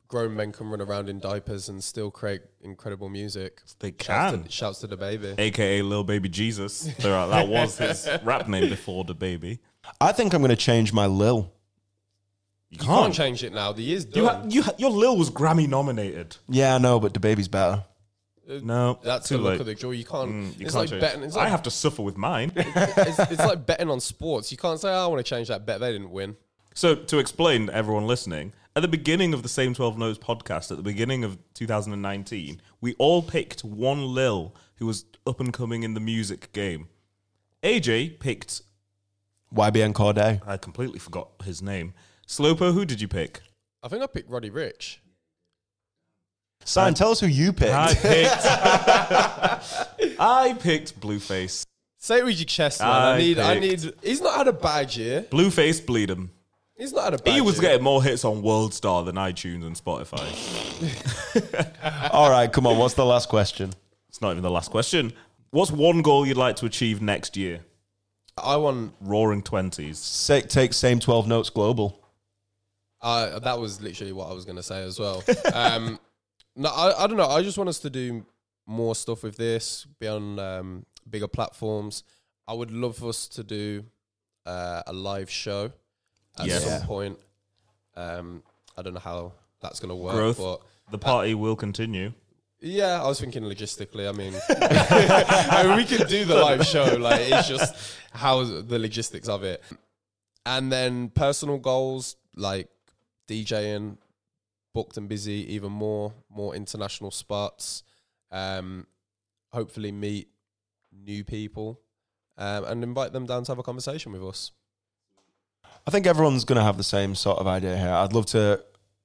[0.07, 3.61] grown men can run around in diapers and still create incredible music.
[3.79, 4.43] They Shouts can.
[4.43, 5.33] to, shouts to the baby.
[5.37, 6.87] AKA Lil Baby Jesus.
[7.03, 9.59] Uh, that was his rap name before the baby.
[10.01, 11.51] I think I'm going to change my Lil.
[12.69, 13.13] You You can't can't.
[13.13, 13.71] change it now.
[13.71, 14.41] The year's You done.
[14.43, 16.37] ha- you ha- your Lil was Grammy nominated.
[16.49, 17.83] Yeah, I know, but the baby's better.
[18.47, 19.59] No, That's too the look late.
[19.61, 19.89] of the jaw.
[19.89, 20.29] You can't.
[20.31, 21.23] Mm, you it's can't like betting.
[21.23, 22.51] It's I have to suffer with mine.
[22.55, 24.51] it's, it's like betting on sports.
[24.51, 26.35] You can't say, oh, "I want to change that bet." They didn't win.
[26.75, 30.69] So, to explain to everyone listening, at the beginning of the Same 12 Notes podcast,
[30.71, 35.83] at the beginning of 2019, we all picked one Lil who was up and coming
[35.83, 36.89] in the music game.
[37.63, 38.61] AJ picked,
[39.53, 40.41] YBN Cordae.
[40.45, 41.93] I completely forgot his name.
[42.27, 43.41] Slopo, who did you pick?
[43.81, 44.97] I think I picked Roddy Ricch.
[46.65, 47.71] Sign, tell us who you picked.
[47.73, 47.93] I
[50.01, 50.19] picked.
[50.19, 51.63] I picked Blueface.
[51.99, 52.89] Say it with your chest, man.
[52.89, 53.39] I I, need.
[53.39, 53.93] I picked- need.
[54.03, 55.21] He's not had a bad year.
[55.29, 56.31] Blueface bleed him.
[56.77, 57.71] He's not had a bad He was year.
[57.71, 60.25] getting more hits on World Star than iTunes and Spotify.
[62.13, 62.77] All right, come on.
[62.77, 63.71] What's the last question?
[64.09, 65.13] It's not even the last question.
[65.51, 67.61] What's one goal you'd like to achieve next year?
[68.37, 68.93] I want.
[68.99, 69.95] Roaring 20s.
[69.95, 72.01] Say, take same 12 notes global.
[73.01, 75.23] Uh, that was literally what I was going to say as well.
[75.53, 75.99] Um,
[76.57, 77.27] no, I, I don't know.
[77.27, 78.25] I just want us to do
[78.67, 82.03] more stuff with this, be on um, bigger platforms.
[82.47, 83.85] I would love for us to do
[84.45, 85.71] uh, a live show
[86.37, 86.63] at Yes.
[86.63, 86.85] some Yeah.
[86.85, 87.19] point.
[87.95, 88.43] Um,
[88.77, 90.37] I don't know how that's going to work, Growth.
[90.37, 92.13] but The party will continue.
[92.59, 94.07] yeah, I was thinking logistically.
[94.07, 96.83] I mean, I mean, we could do the live show.
[96.97, 97.73] Like, it's just
[98.11, 99.63] how the logistics of it.
[100.45, 102.69] And then personal goals like
[103.27, 103.97] DJing,
[104.73, 107.83] booked and busy, even more, more international spots.
[108.31, 108.85] Um,
[109.53, 110.27] hopefully, meet
[110.91, 111.79] new people
[112.37, 114.51] um, and invite them down to have a conversation with us.
[115.87, 117.89] I think everyone's going to have the same sort of idea here.
[117.89, 118.63] I'd love to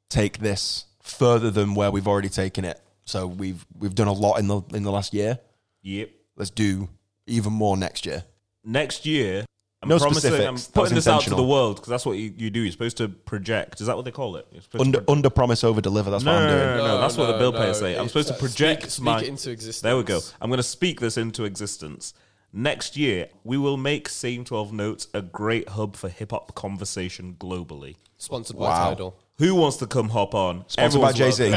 [0.08, 2.80] take this further than where we've already taken it.
[3.04, 5.38] So we've we've done a lot in the in the last year.
[5.82, 6.10] Yep.
[6.36, 6.88] Let's do
[7.26, 8.24] even more next year.
[8.64, 9.44] Next year,
[9.82, 10.34] I'm No promising.
[10.46, 12.60] I'm putting this out to the world because that's what you, you do.
[12.60, 13.80] You're supposed to project.
[13.80, 14.46] Is that what they call it?
[14.78, 16.10] Under pro- under promise over deliver.
[16.10, 16.76] That's no, what I'm no, doing.
[16.76, 17.96] no, no, That's what the bill no, payers say.
[17.96, 19.20] I'm it's, supposed to project speak, speak my.
[19.22, 19.80] it into existence.
[19.80, 20.20] There we go.
[20.40, 22.14] I'm going to speak this into existence.
[22.52, 27.36] Next year, we will make Same 12 Notes a great hub for hip hop conversation
[27.38, 27.96] globally.
[28.18, 28.88] Sponsored by Wow.
[28.90, 29.16] Tidal.
[29.38, 30.64] Who wants to come hop on?
[30.66, 31.50] Sponsored by Jay Z.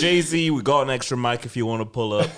[0.00, 2.30] Jay Z, we got an extra mic if you want to pull up.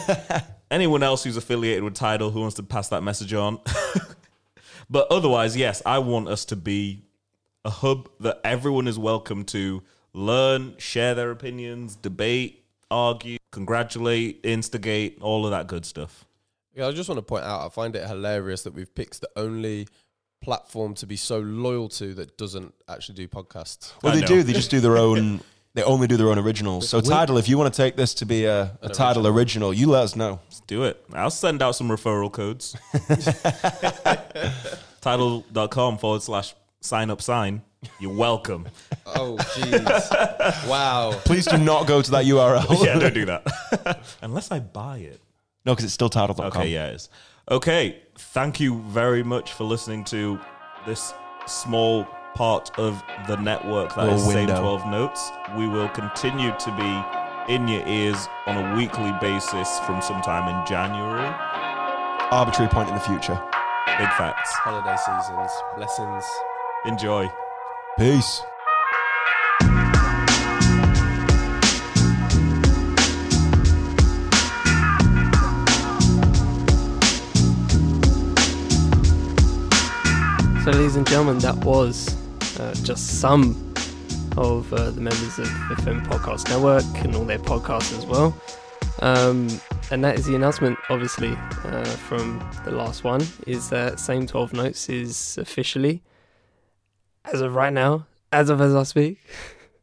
[0.70, 3.60] Anyone else who's affiliated with Tidal who wants to pass that message on.
[4.90, 7.02] but otherwise, yes, I want us to be
[7.64, 9.82] a hub that everyone is welcome to
[10.14, 16.24] learn, share their opinions, debate, argue, congratulate, instigate, all of that good stuff.
[16.74, 19.28] Yeah, I just want to point out, I find it hilarious that we've picked the
[19.36, 19.88] only
[20.40, 23.92] platform to be so loyal to that doesn't actually do podcasts.
[24.02, 24.26] Well, I they know.
[24.26, 24.42] do.
[24.42, 25.40] They just do their own.
[25.74, 26.90] They only do their own originals.
[26.90, 29.72] So Tidal, if you want to take this to be a, a An Tidal original,
[29.72, 30.38] you let us know.
[30.44, 31.02] Let's do it.
[31.14, 32.76] I'll send out some referral codes.
[35.00, 37.62] Title.com forward slash sign up sign.
[37.98, 38.68] You're welcome.
[39.06, 40.68] Oh, jeez.
[40.68, 41.12] wow.
[41.24, 42.84] Please do not go to that URL.
[42.84, 44.02] yeah, don't do that.
[44.20, 45.22] Unless I buy it.
[45.64, 46.46] No, because it's still Tidal.com.
[46.46, 47.08] Okay, yeah, it is.
[47.50, 50.38] Okay, thank you very much for listening to
[50.86, 51.14] this
[51.46, 55.30] small part of the network that Little is Same 12 Notes.
[55.56, 60.66] We will continue to be in your ears on a weekly basis from sometime in
[60.66, 61.28] January.
[62.30, 63.40] Arbitrary point in the future.
[63.98, 64.50] Big facts.
[64.54, 66.24] Holiday seasons, blessings.
[66.86, 67.30] Enjoy.
[67.98, 68.40] Peace.
[80.64, 82.14] So, ladies and gentlemen, that was
[82.60, 83.74] uh, just some
[84.36, 88.32] of uh, the members of the FM Podcast Network and all their podcasts as well.
[89.00, 89.48] Um,
[89.90, 94.52] and that is the announcement, obviously, uh, from the last one, is that Same 12
[94.52, 96.00] Notes is officially,
[97.24, 99.18] as of right now, as of as I speak,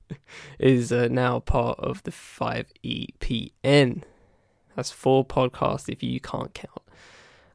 [0.59, 4.03] is uh, now part of the 5EPN.
[4.77, 6.82] That's four podcasts if you can't count.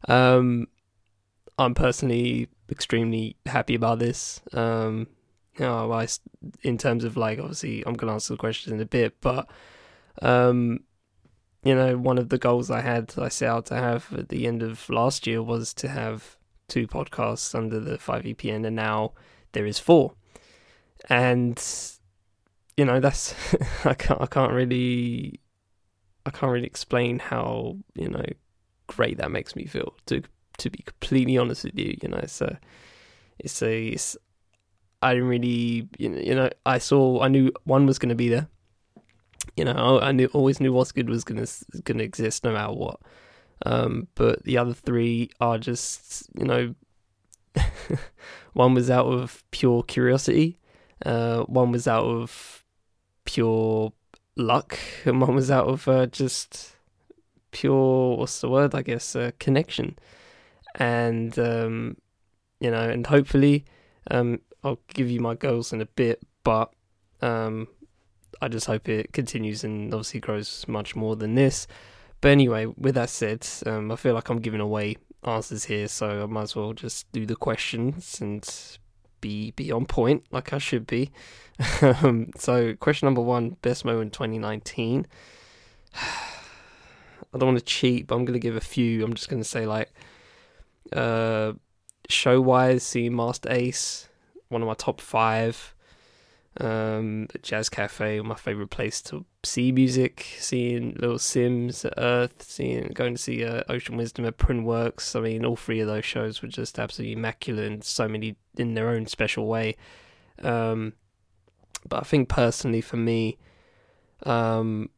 [0.08, 0.68] Um,
[1.59, 4.40] I'm personally extremely happy about this.
[4.52, 5.07] Um,
[5.59, 6.09] you know, I,
[6.62, 9.48] in terms of like, obviously, I'm going to answer the questions in a bit, but,
[10.20, 10.80] um,
[11.62, 14.46] you know, one of the goals I had, I set out to have at the
[14.46, 16.36] end of last year was to have
[16.68, 19.12] two podcasts under the 5EPN, and now
[19.52, 20.14] there is four.
[21.09, 21.62] And,
[22.76, 23.34] you know, that's,
[23.84, 25.40] I can't, I can't really,
[26.26, 28.24] I can't really explain how, you know,
[28.86, 30.22] great that makes me feel to
[30.59, 32.59] to be completely honest with you you know a
[33.38, 34.16] it's a it's,
[35.02, 38.48] i didn't really you know, i saw i knew one was going to be there.
[39.57, 42.44] You know I, I knew always knew what's good was going to going to exist
[42.44, 42.98] no matter what.
[43.66, 46.74] Um but the other three are just you know
[48.55, 50.59] one was out of pure curiosity
[51.05, 52.64] uh one was out of
[53.24, 53.92] pure
[54.36, 56.76] luck and one was out of uh, just
[57.52, 59.96] pure what's the word i guess uh, connection
[60.76, 61.96] and um
[62.60, 63.64] you know and hopefully
[64.10, 66.72] um i'll give you my goals in a bit but
[67.22, 67.68] um
[68.42, 71.66] i just hope it continues and obviously grows much more than this.
[72.20, 76.22] But anyway with that said um i feel like i'm giving away answers here so
[76.22, 78.46] i might as well just do the questions and
[79.20, 81.10] be be on point like i should be.
[81.82, 85.06] Um so question number one best moment 2019
[87.34, 89.04] I don't want to cheat, but I'm going to give a few.
[89.04, 89.92] I'm just going to say like,
[90.93, 91.53] uh,
[92.09, 94.09] show wise, seeing Masta Ace,
[94.49, 95.74] one of my top five.
[96.61, 100.26] Um, Jazz Cafe, my favorite place to see music.
[100.39, 105.16] Seeing Little Simz at Earth, seeing going to see uh, Ocean Wisdom at Printworks.
[105.16, 108.74] I mean, all three of those shows were just absolutely immaculate and so many in
[108.74, 109.76] their own special way.
[110.43, 110.93] Um,
[111.89, 113.39] but I think personally for me,
[114.24, 114.91] um,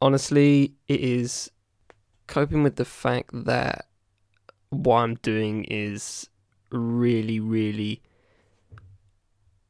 [0.00, 1.50] honestly, it is
[2.26, 3.86] coping with the fact that
[4.72, 6.28] what I'm doing is
[6.70, 8.00] really, really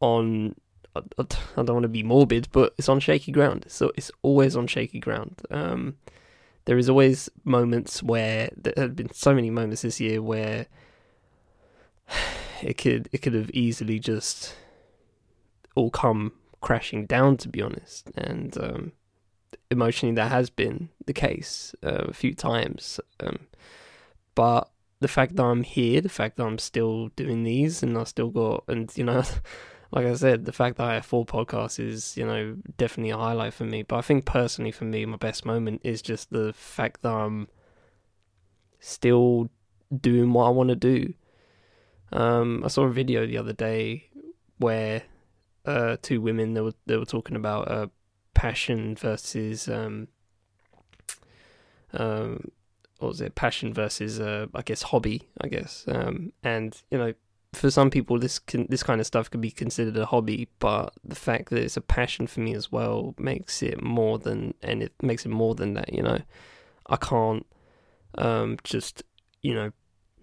[0.01, 0.55] on.
[0.95, 1.03] I
[1.57, 3.65] don't want to be morbid, but it's on shaky ground.
[3.69, 5.41] So it's always on shaky ground.
[5.51, 5.97] Um,
[6.67, 10.67] there is always moments where there have been so many moments this year where
[12.63, 14.55] it could it could have easily just
[15.75, 17.39] all come crashing down.
[17.39, 18.93] To be honest, and um,
[19.71, 23.39] emotionally that has been the case uh, a few times um,
[24.35, 24.72] but
[25.03, 28.31] the fact that i'm here the fact that i'm still doing these and i still
[28.31, 29.23] got and you know
[29.93, 33.17] like i said the fact that i have four podcasts is you know definitely a
[33.17, 33.83] highlight for me.
[33.83, 37.49] But i think personally for me my best moment is just the fact that i'm
[38.81, 39.51] still
[39.95, 41.15] doing what i want to do.
[42.13, 44.09] Um, i saw a video the other day
[44.59, 45.03] where
[45.65, 47.87] uh, two women they were they were talking about uh,
[48.35, 50.09] passion versus um
[51.93, 52.51] um
[53.03, 55.85] what was it passion versus uh i guess hobby i guess.
[55.89, 57.13] Um and you know
[57.53, 60.95] for some people this can this kind of stuff can be considered a hobby but
[61.05, 64.83] the fact that it's a passion for me as well makes it more than and
[64.83, 66.19] it makes it more than that you know.
[66.87, 67.47] I can't
[68.19, 69.03] um just
[69.41, 69.73] you know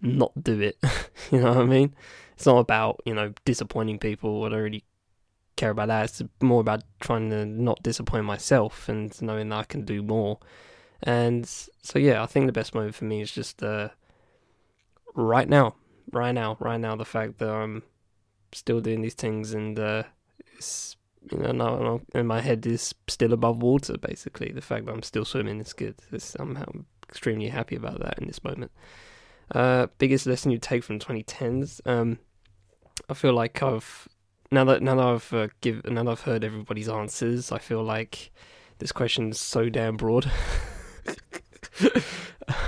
[0.02, 0.78] not do it.
[1.32, 1.94] You know what i mean?
[2.34, 4.44] It's not about you know disappointing people.
[4.46, 4.84] I don't really
[5.58, 6.06] care about that.
[6.06, 10.40] It's more about trying to not disappoint myself and knowing that I can do more.
[11.04, 13.89] And so yeah, I think the best moment for me is just uh,
[15.16, 15.76] right now,
[16.12, 16.95] right now, right now.
[16.95, 17.84] The fact that I'm
[18.52, 20.04] still doing these things and uh,
[20.58, 20.95] it's
[21.32, 23.97] you know now my head is still above water.
[23.97, 25.95] Basically, the fact that I'm still swimming is good.
[26.12, 28.72] It's, I'm, I'm extremely happy about that in this moment.
[29.52, 31.82] Uh, biggest lesson you take from 2010s.
[31.86, 32.20] Um,
[33.10, 34.08] I feel like I've
[34.52, 37.84] now that now that I've uh, give now that I've heard everybody's answers, I feel
[37.84, 38.32] like
[38.80, 40.32] this question's so damn broad.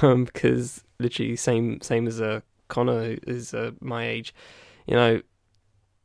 [0.02, 4.34] um, because literally same same as uh, Connor is uh, my age,
[4.88, 5.22] you know,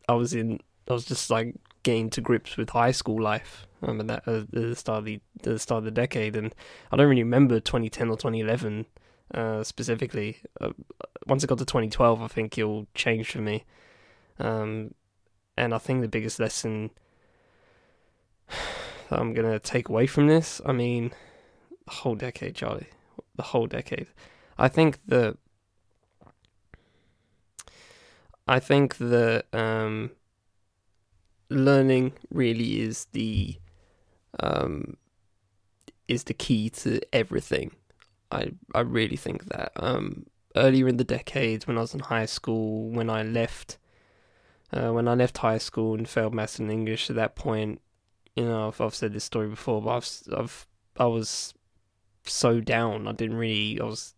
[0.09, 3.67] I was in I was just like getting to grips with high school life.
[3.83, 6.55] Um, and that uh, the start of the, the start of the decade, and
[6.91, 8.87] I don't really remember 2010 or 2011
[9.35, 10.39] uh, specifically.
[10.61, 10.71] Uh,
[11.27, 13.65] once it got to 2012, I think it'll change for me.
[14.39, 14.95] Um,
[15.57, 16.91] and I think the biggest lesson
[18.49, 21.13] that I'm gonna take away from this, I mean,
[21.87, 22.89] the whole decade, Charlie,
[23.37, 24.09] the whole decade.
[24.59, 25.37] I think the,
[28.47, 30.11] I think the um,
[31.49, 33.57] learning really is the,
[34.41, 34.97] um,
[36.09, 37.73] is the key to everything.
[38.31, 39.73] I I really think that.
[39.77, 40.27] Um,
[40.57, 43.79] earlier in the decade, when I was in high school, when I left
[44.73, 47.81] uh, when I left high school and failed maths and English, at that point,
[48.35, 50.67] you know, I've, I've said this story before, but I've, I've,
[50.97, 51.55] I was
[52.29, 53.09] so down.
[53.09, 54.15] I didn't really, I was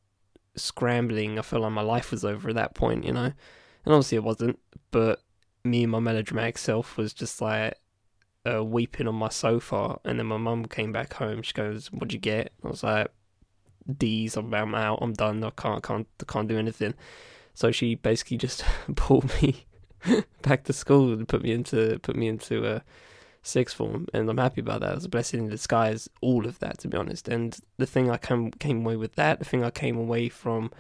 [0.56, 1.38] scrambling.
[1.38, 3.32] I felt like my life was over at that point, you know.
[3.84, 4.58] And obviously it wasn't,
[4.90, 5.22] but
[5.64, 7.74] me and my melodramatic self was just like
[8.50, 9.98] uh, weeping on my sofa.
[10.04, 11.42] And then my mum came back home.
[11.42, 13.08] She goes, "What'd you get?" I was like,
[13.96, 14.36] "D's.
[14.36, 14.98] I'm, I'm out.
[15.00, 15.42] I'm done.
[15.44, 16.94] I can't, can't, can't do anything."
[17.54, 18.64] So she basically just
[18.96, 19.66] pulled me
[20.42, 22.82] back to school and put me into put me into a
[23.48, 24.92] sixth form, and I'm happy about that.
[24.92, 27.28] It was a blessing in disguise, all of that, to be honest.
[27.28, 30.70] And the thing I came came away with that, the thing I came away from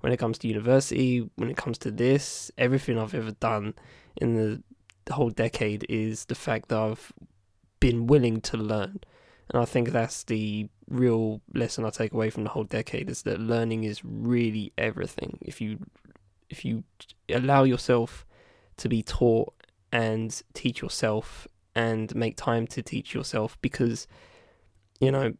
[0.00, 3.74] when it comes to university, when it comes to this, everything I've ever done
[4.16, 4.62] in the,
[5.04, 7.12] the whole decade is the fact that I've
[7.78, 9.00] been willing to learn.
[9.50, 13.22] And I think that's the real lesson I take away from the whole decade is
[13.22, 15.38] that learning is really everything.
[15.40, 15.78] If you
[16.50, 16.84] if you
[17.28, 18.26] allow yourself
[18.76, 19.54] to be taught
[19.90, 24.06] and teach yourself and make time to teach yourself because
[25.00, 25.32] you know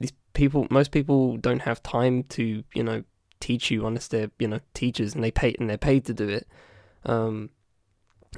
[0.00, 3.02] these people most people don't have time to you know
[3.40, 6.28] teach you unless they're you know teachers and they pay and they're paid to do
[6.28, 6.46] it.
[7.04, 7.50] Um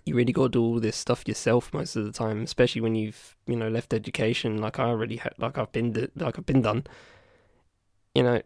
[0.04, 2.96] you really got to do all this stuff yourself most of the time especially when
[2.96, 6.62] you've you know left education like i already had like i've been like i've been
[6.62, 6.84] done.
[8.14, 8.42] You know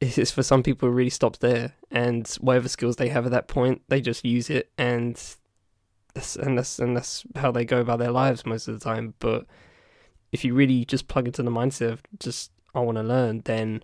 [0.00, 3.48] it's for some people it really stops there and whatever skills they have at that
[3.48, 5.36] point they just use it and
[6.36, 9.14] and that's and that's how they go about their lives most of the time.
[9.18, 9.46] But
[10.32, 13.82] if you really just plug into the mindset of just I want to learn, then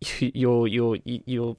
[0.20, 1.56] you're you're you're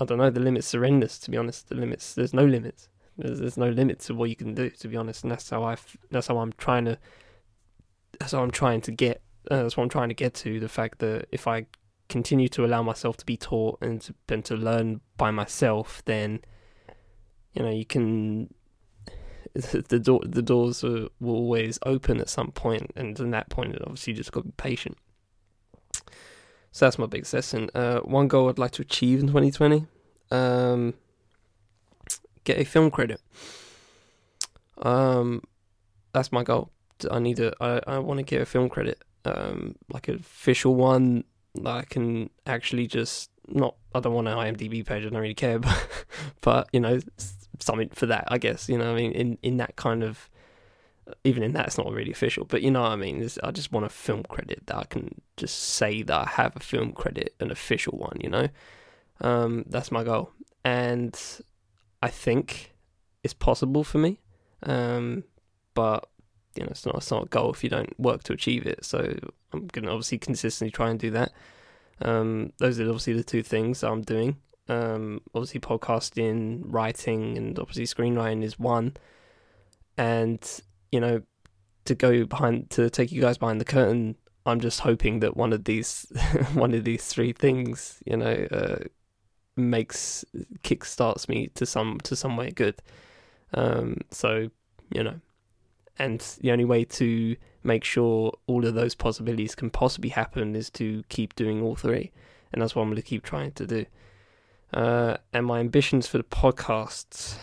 [0.00, 1.18] I don't know the limits endless.
[1.20, 2.88] To be honest, the limits there's no limits.
[3.18, 4.70] There's, there's no limit to what you can do.
[4.70, 5.76] To be honest, and that's how I
[6.10, 6.98] that's how I'm trying to
[8.18, 9.22] that's how I'm trying to get.
[9.50, 10.60] Uh, that's what I'm trying to get to.
[10.60, 11.66] The fact that if I
[12.08, 16.40] continue to allow myself to be taught and to, and to learn by myself, then
[17.52, 18.52] you know you can
[19.54, 23.76] the door the doors are, will always open at some point, and in that point,
[23.82, 24.96] obviously, you just got to be patient.
[26.72, 27.68] So that's my big lesson.
[27.74, 29.86] Uh, one goal I'd like to achieve in 2020:
[30.30, 30.94] um,
[32.44, 33.20] get a film credit.
[34.78, 35.42] Um,
[36.12, 36.70] that's my goal.
[37.10, 37.52] I need to.
[37.60, 41.24] I, I want to get a film credit, um, like an official one
[41.56, 43.76] that I can actually just not.
[43.94, 45.04] I don't want an IMDb page.
[45.04, 45.88] I don't really care, but
[46.40, 47.00] but you know,
[47.62, 48.68] something for that, I guess.
[48.68, 50.28] You know, I mean, in in that kind of,
[51.24, 53.28] even in that, it's not really official, but you know what I mean.
[53.42, 56.60] I just want a film credit that I can just say that I have a
[56.60, 58.18] film credit, an official one.
[58.20, 58.48] You know,
[59.20, 60.30] um, that's my goal,
[60.64, 61.18] and
[62.02, 62.72] I think
[63.22, 64.20] it's possible for me,
[64.64, 65.24] um,
[65.74, 66.08] but
[66.54, 68.84] you know, it's not it's not a goal if you don't work to achieve it.
[68.84, 69.16] So
[69.52, 71.32] I'm gonna obviously consistently try and do that.
[72.00, 74.36] Um, those are obviously the two things I'm doing
[74.68, 78.96] um, obviously podcasting, writing, and obviously screenwriting is one.
[79.96, 80.42] And
[80.90, 81.22] you know,
[81.84, 85.52] to go behind to take you guys behind the curtain, I'm just hoping that one
[85.52, 86.06] of these
[86.54, 88.84] one of these three things, you know, uh,
[89.56, 90.24] makes
[90.62, 92.80] kickstarts me to some to somewhere good.
[93.54, 94.48] Um, so
[94.94, 95.20] you know,
[95.98, 100.68] and the only way to make sure all of those possibilities can possibly happen is
[100.70, 102.12] to keep doing all three,
[102.52, 103.86] and that's what I'm going to keep trying to do
[104.72, 107.36] uh, and my ambitions for the podcasts.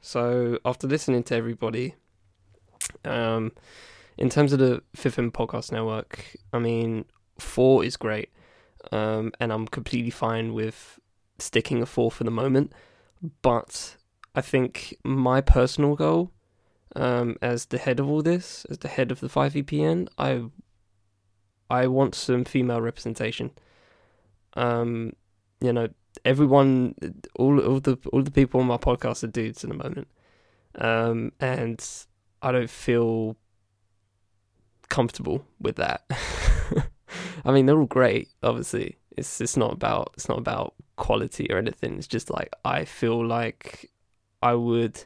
[0.00, 1.94] So after listening to everybody,
[3.04, 3.52] um,
[4.16, 7.04] in terms of the Fifth M Podcast Network, I mean,
[7.38, 8.30] four is great,
[8.92, 10.98] um, and I'm completely fine with
[11.38, 12.72] sticking a four for the moment.
[13.42, 13.96] But
[14.34, 16.32] I think my personal goal,
[16.94, 20.44] um, as the head of all this, as the head of the Five EPN, I
[21.70, 23.50] I want some female representation.
[24.54, 25.12] Um,
[25.60, 25.88] you know,
[26.24, 26.94] everyone,
[27.36, 30.08] all all the all the people on my podcast are dudes in the moment,
[30.76, 31.84] um, and
[32.42, 33.36] I don't feel
[34.88, 36.04] comfortable with that.
[37.44, 38.28] I mean, they're all great.
[38.42, 41.98] Obviously, it's it's not about it's not about quality or anything.
[41.98, 43.90] It's just like I feel like
[44.42, 45.04] I would,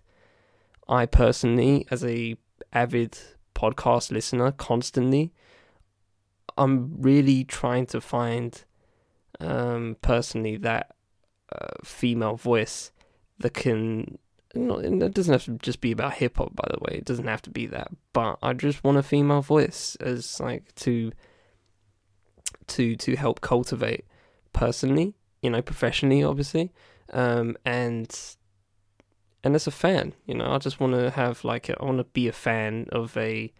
[0.88, 2.36] I personally, as a
[2.72, 3.18] avid
[3.54, 5.32] podcast listener, constantly,
[6.56, 8.64] I'm really trying to find
[9.42, 10.94] um, personally that
[11.52, 12.92] uh, female voice
[13.38, 14.18] that can.
[14.54, 16.98] Not, it doesn't have to just be about hip hop, by the way.
[16.98, 20.74] It doesn't have to be that, but I just want a female voice as like
[20.74, 21.10] to
[22.66, 24.04] to to help cultivate
[24.52, 26.70] personally, you know, professionally, obviously,
[27.14, 28.14] um, and
[29.42, 31.98] and as a fan, you know, I just want to have like a, I want
[31.98, 33.52] to be a fan of a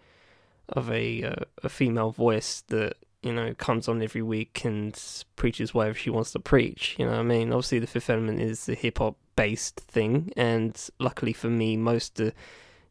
[0.69, 4.99] of a uh, a female voice that you know, comes on every week and
[5.37, 6.97] preaches whatever she wants to preach.
[6.99, 7.53] You know I mean?
[7.53, 12.21] Obviously, the Fifth Element is a hip hop based thing, and luckily for me, most
[12.21, 12.33] of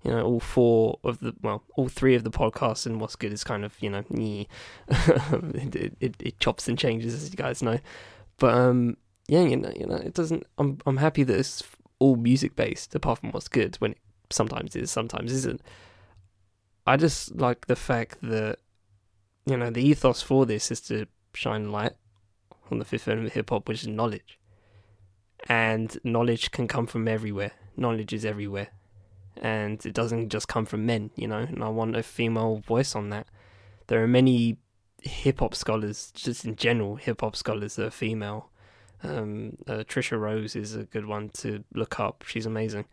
[0.03, 3.31] you know, all four of the well, all three of the podcasts and what's good
[3.31, 7.79] is kind of you know, it, it, it chops and changes as you guys know,
[8.37, 10.45] but um, yeah, you know, you know, it doesn't.
[10.57, 11.63] I'm I'm happy that it's
[11.99, 13.97] all music based, apart from what's good when it
[14.31, 15.61] sometimes is, sometimes isn't.
[16.87, 18.57] I just like the fact that
[19.45, 21.93] you know the ethos for this is to shine light
[22.69, 24.39] on the fifth element of hip hop, which is knowledge,
[25.47, 27.51] and knowledge can come from everywhere.
[27.75, 28.69] Knowledge is everywhere
[29.41, 32.95] and it doesn't just come from men, you know, and I want a female voice
[32.95, 33.27] on that.
[33.87, 34.57] There are many
[35.01, 38.49] hip hop scholars, just in general, hip hop scholars that are female.
[39.03, 42.23] Um, uh, Tricia Rose is a good one to look up.
[42.27, 42.85] She's amazing.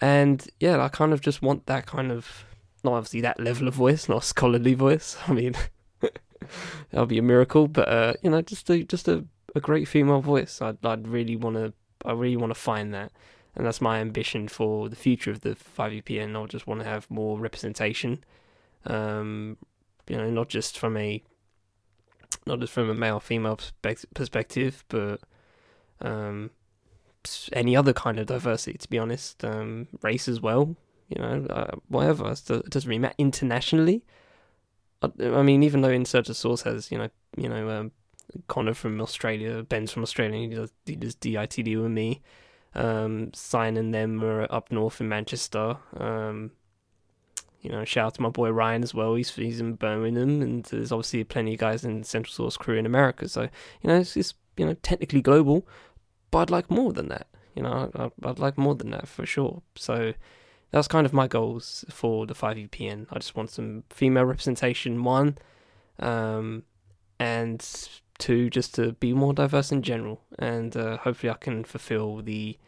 [0.00, 2.44] And yeah, I kind of just want that kind of,
[2.82, 5.16] not obviously that level of voice, not scholarly voice.
[5.28, 5.54] I mean,
[6.90, 9.24] that'll be a miracle, but uh, you know, just a just a,
[9.54, 10.60] a great female voice.
[10.62, 11.72] I'd I'd really want to,
[12.04, 13.12] I really want to find that
[13.56, 16.40] and that's my ambition for the future of the 5EPN.
[16.40, 18.24] I just want to have more representation,
[18.84, 19.56] um,
[20.08, 21.22] you know, not just from a
[22.46, 23.58] not just from a male female
[24.14, 25.20] perspective, but
[26.02, 26.50] um,
[27.52, 28.76] any other kind of diversity.
[28.76, 30.76] To be honest, um, race as well.
[31.08, 32.32] You know, uh, whatever.
[32.32, 34.02] It doesn't really matter internationally.
[35.02, 37.92] I, I, mean, even though In Search of Sauce has, you know, you know, um,
[38.48, 42.22] Connor from Australia, Ben's from Australia, he does, he does DITD with me
[42.74, 45.76] um, signing them are up north in Manchester.
[45.96, 46.52] Um,
[47.60, 49.14] you know, shout out to my boy Ryan as well.
[49.14, 52.86] He's he's in Birmingham, and there's obviously plenty of guys in Central Sauce crew in
[52.86, 53.28] America.
[53.28, 55.66] So you know, it's, it's you know technically global,
[56.30, 57.28] but I'd like more than that.
[57.54, 59.62] You know, I'd, I'd like more than that for sure.
[59.76, 60.14] So
[60.74, 63.06] that's kind of my goals for the 5EPN.
[63.12, 65.38] I just want some female representation, one,
[66.00, 66.64] um,
[67.20, 67.64] and
[68.18, 70.20] two, just to be more diverse in general.
[70.36, 72.58] And uh, hopefully, I can fulfill the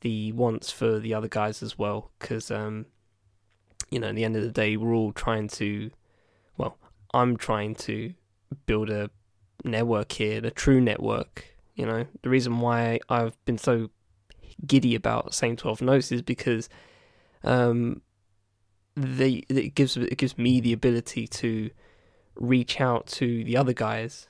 [0.00, 2.10] the wants for the other guys as well.
[2.18, 2.86] Because um,
[3.88, 5.92] you know, at the end of the day, we're all trying to.
[6.56, 6.76] Well,
[7.14, 8.14] I'm trying to
[8.66, 9.10] build a
[9.62, 11.46] network here, a true network.
[11.76, 13.90] You know, the reason why I've been so
[14.66, 16.68] giddy about Same Twelve Notes is because
[17.44, 18.02] um,
[18.96, 21.70] they it gives it gives me the ability to
[22.36, 24.28] reach out to the other guys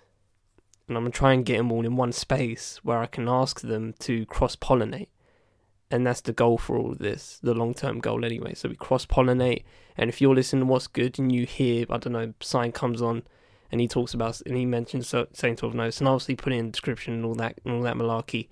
[0.89, 3.61] and I'm gonna try and get them all in one space where I can ask
[3.61, 5.09] them to cross pollinate.
[5.91, 8.55] And that's the goal for all of this, the long term goal anyway.
[8.55, 9.65] So we cross pollinate,
[9.97, 13.01] and if you're listening to what's good and you hear, I don't know, sign comes
[13.01, 13.23] on,
[13.71, 16.73] and he talks about and he mentions Same Twelve Notes, and obviously put in the
[16.73, 18.49] description and all that and all that malarkey,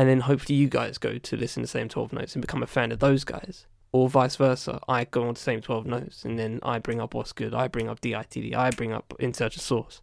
[0.00, 2.62] and then hopefully you guys go to listen to the Same Twelve Notes and become
[2.62, 4.80] a fan of those guys, or vice versa.
[4.88, 7.68] I go on to Same Twelve Notes, and then I bring up what's good, I
[7.68, 10.02] bring up DITD, I bring up In Search of Sauce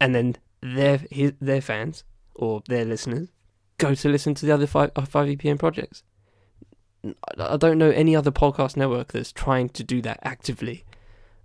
[0.00, 2.04] and then their his, their fans
[2.34, 3.28] or their listeners
[3.78, 6.02] go to listen to the other five uh, five EPN projects.
[7.38, 10.84] I don't know any other podcast network that's trying to do that actively,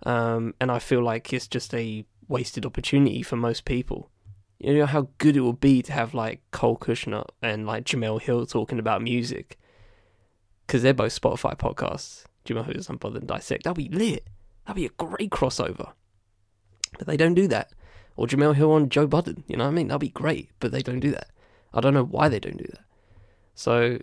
[0.04, 4.10] um, and I feel like it's just a wasted opportunity for most people.
[4.60, 8.20] You know how good it would be to have like Cole Cuchna and like Jemele
[8.20, 9.58] Hill talking about music,
[10.66, 12.24] because they're both Spotify podcasts.
[12.44, 13.64] Hill is Unbothered and Dissect.
[13.64, 14.26] That'd be lit.
[14.66, 15.92] That'd be a great crossover.
[16.98, 17.72] But they don't do that
[18.20, 19.44] or Jemele Hill on Joe Budden.
[19.46, 19.88] You know what I mean?
[19.88, 21.30] That'd be great, but they don't do that.
[21.72, 22.84] I don't know why they don't do that.
[23.54, 23.98] So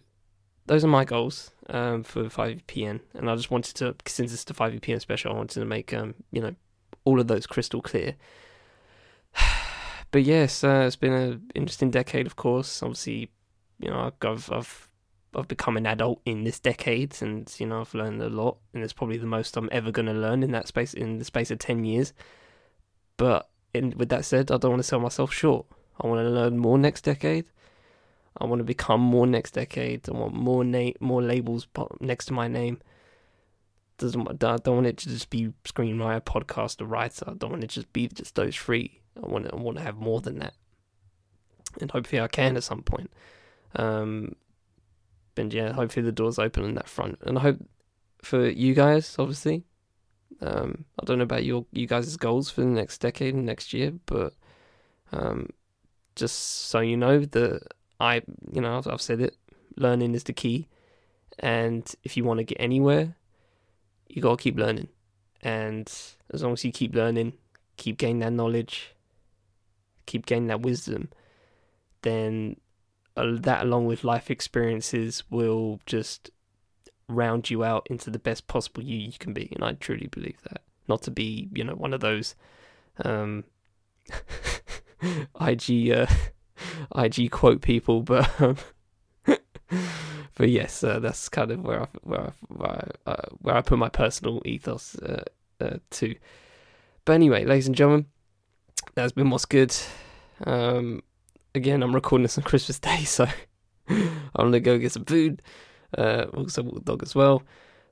[0.66, 4.56] those are my goals um, for 5EPN, and I just wanted to, since it's the
[4.56, 6.56] 5EPN special, I wanted to make um, you know
[7.04, 8.16] all of those crystal clear.
[10.18, 12.82] But yes, uh, it's been an interesting decade, of course.
[12.82, 13.30] Obviously,
[13.78, 14.90] you know, I've I've
[15.36, 18.84] I've become an adult in this decade, and you know, I've learned a lot, and
[18.84, 21.52] it's probably the most I'm ever going to learn in that space in the space
[21.52, 22.14] of ten years.
[23.16, 25.68] But and with that said, I don't want to sell myself short.
[26.02, 27.46] I want to learn more next decade.
[28.40, 30.10] I want to become more next decade.
[30.10, 31.68] I want more na- more labels
[32.00, 32.82] next to my name.
[34.00, 37.26] Doesn't I don't want it to just be screenwriter, podcaster, writer.
[37.28, 39.02] I don't want it to just be just those three.
[39.24, 40.54] I want to, I want to have more than that,
[41.80, 43.12] and hopefully I can at some point.
[43.76, 44.36] Um,
[45.36, 47.58] and yeah, hopefully the doors open in that front, and I hope
[48.22, 49.64] for you guys, obviously,
[50.42, 53.74] um, I don't know about your you guys' goals for the next decade and next
[53.74, 54.34] year, but
[55.12, 55.50] um,
[56.16, 57.62] just so you know that
[58.00, 59.36] I, you know, I've, I've said it.
[59.76, 60.68] Learning is the key,
[61.40, 63.16] and if you want to get anywhere,
[64.08, 64.90] you gotta keep learning.
[65.42, 65.92] And
[66.34, 67.34] as long as you keep learning,
[67.78, 68.96] keep gaining that knowledge,
[70.08, 71.10] keep gaining that wisdom,
[72.02, 72.58] then
[73.16, 76.32] uh, that along with life experiences will just
[77.10, 80.42] round you out into the best possible you you can be, and I truly believe
[80.50, 80.62] that.
[80.88, 82.36] Not to be, you know, one of those
[83.04, 83.44] um,
[85.40, 86.08] IG uh,
[86.96, 88.58] IG quote people, but um,
[90.36, 92.72] but yes, uh, that's kind of where I where I where
[93.06, 95.24] I, uh, where I put my personal ethos uh,
[95.60, 96.16] uh, to.
[97.06, 98.06] But anyway, ladies and gentlemen,
[98.98, 99.76] that's been what's good.
[100.46, 101.04] Um,
[101.54, 103.28] again, I'm recording this on Christmas Day, so
[103.90, 105.44] I'm gonna go get some food.
[105.96, 107.44] Uh, also walk the dog as well.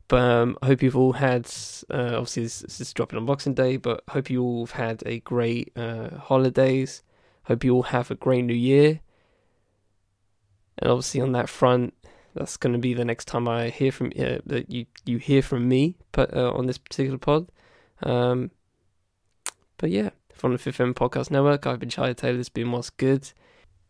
[0.08, 1.48] But um, I hope you've all had.
[1.92, 5.04] Uh, obviously, this, this is dropping on Boxing Day, but hope you all have had
[5.06, 7.04] a great uh, holidays.
[7.44, 9.00] Hope you all have a great New Year.
[10.80, 11.94] And obviously, on that front,
[12.34, 15.44] that's going to be the next time I hear from uh, that you you hear
[15.44, 17.48] from me, but uh, on this particular pod.
[18.02, 18.50] Um,
[19.78, 22.40] but yeah, from the Fifth M Podcast Network, I've been Charlie Taylor.
[22.40, 23.32] It's been what's good.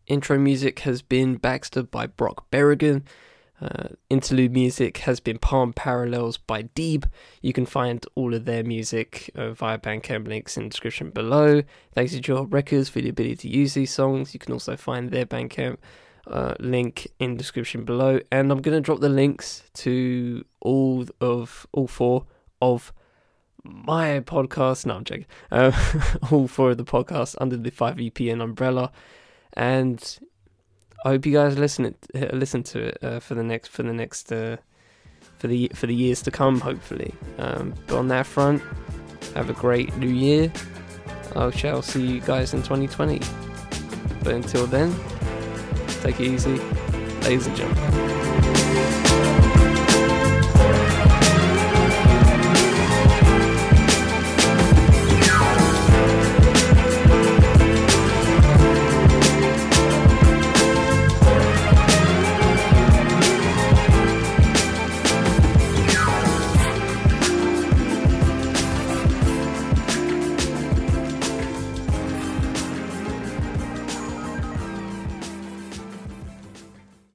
[0.07, 3.03] Intro music has been Baxter by Brock Berrigan.
[3.59, 7.05] Uh, interlude music has been Palm Parallels by Deeb.
[7.41, 11.63] You can find all of their music uh, via Bandcamp links in the description below.
[11.93, 14.33] Thanks to Joe Records for the ability to use these songs.
[14.33, 15.77] You can also find their Bandcamp
[16.27, 18.19] uh, link in the description below.
[18.31, 22.25] And I'm going to drop the links to all of all four
[22.61, 22.93] of
[23.65, 24.85] my podcast.
[24.85, 25.25] No, I'm joking.
[25.51, 25.71] Uh,
[26.31, 28.91] all four of the podcasts under the 5EPN umbrella.
[29.53, 30.19] And
[31.05, 33.83] I hope you guys listen it, uh, listen to it uh, for the next for
[33.83, 34.57] the next uh,
[35.37, 36.59] for the for the years to come.
[36.59, 38.61] Hopefully, um, but on that front,
[39.35, 40.51] have a great new year.
[41.35, 43.19] I shall see you guys in 2020.
[44.23, 44.95] But until then,
[46.01, 46.57] take it easy,
[47.21, 49.44] ladies and gentlemen.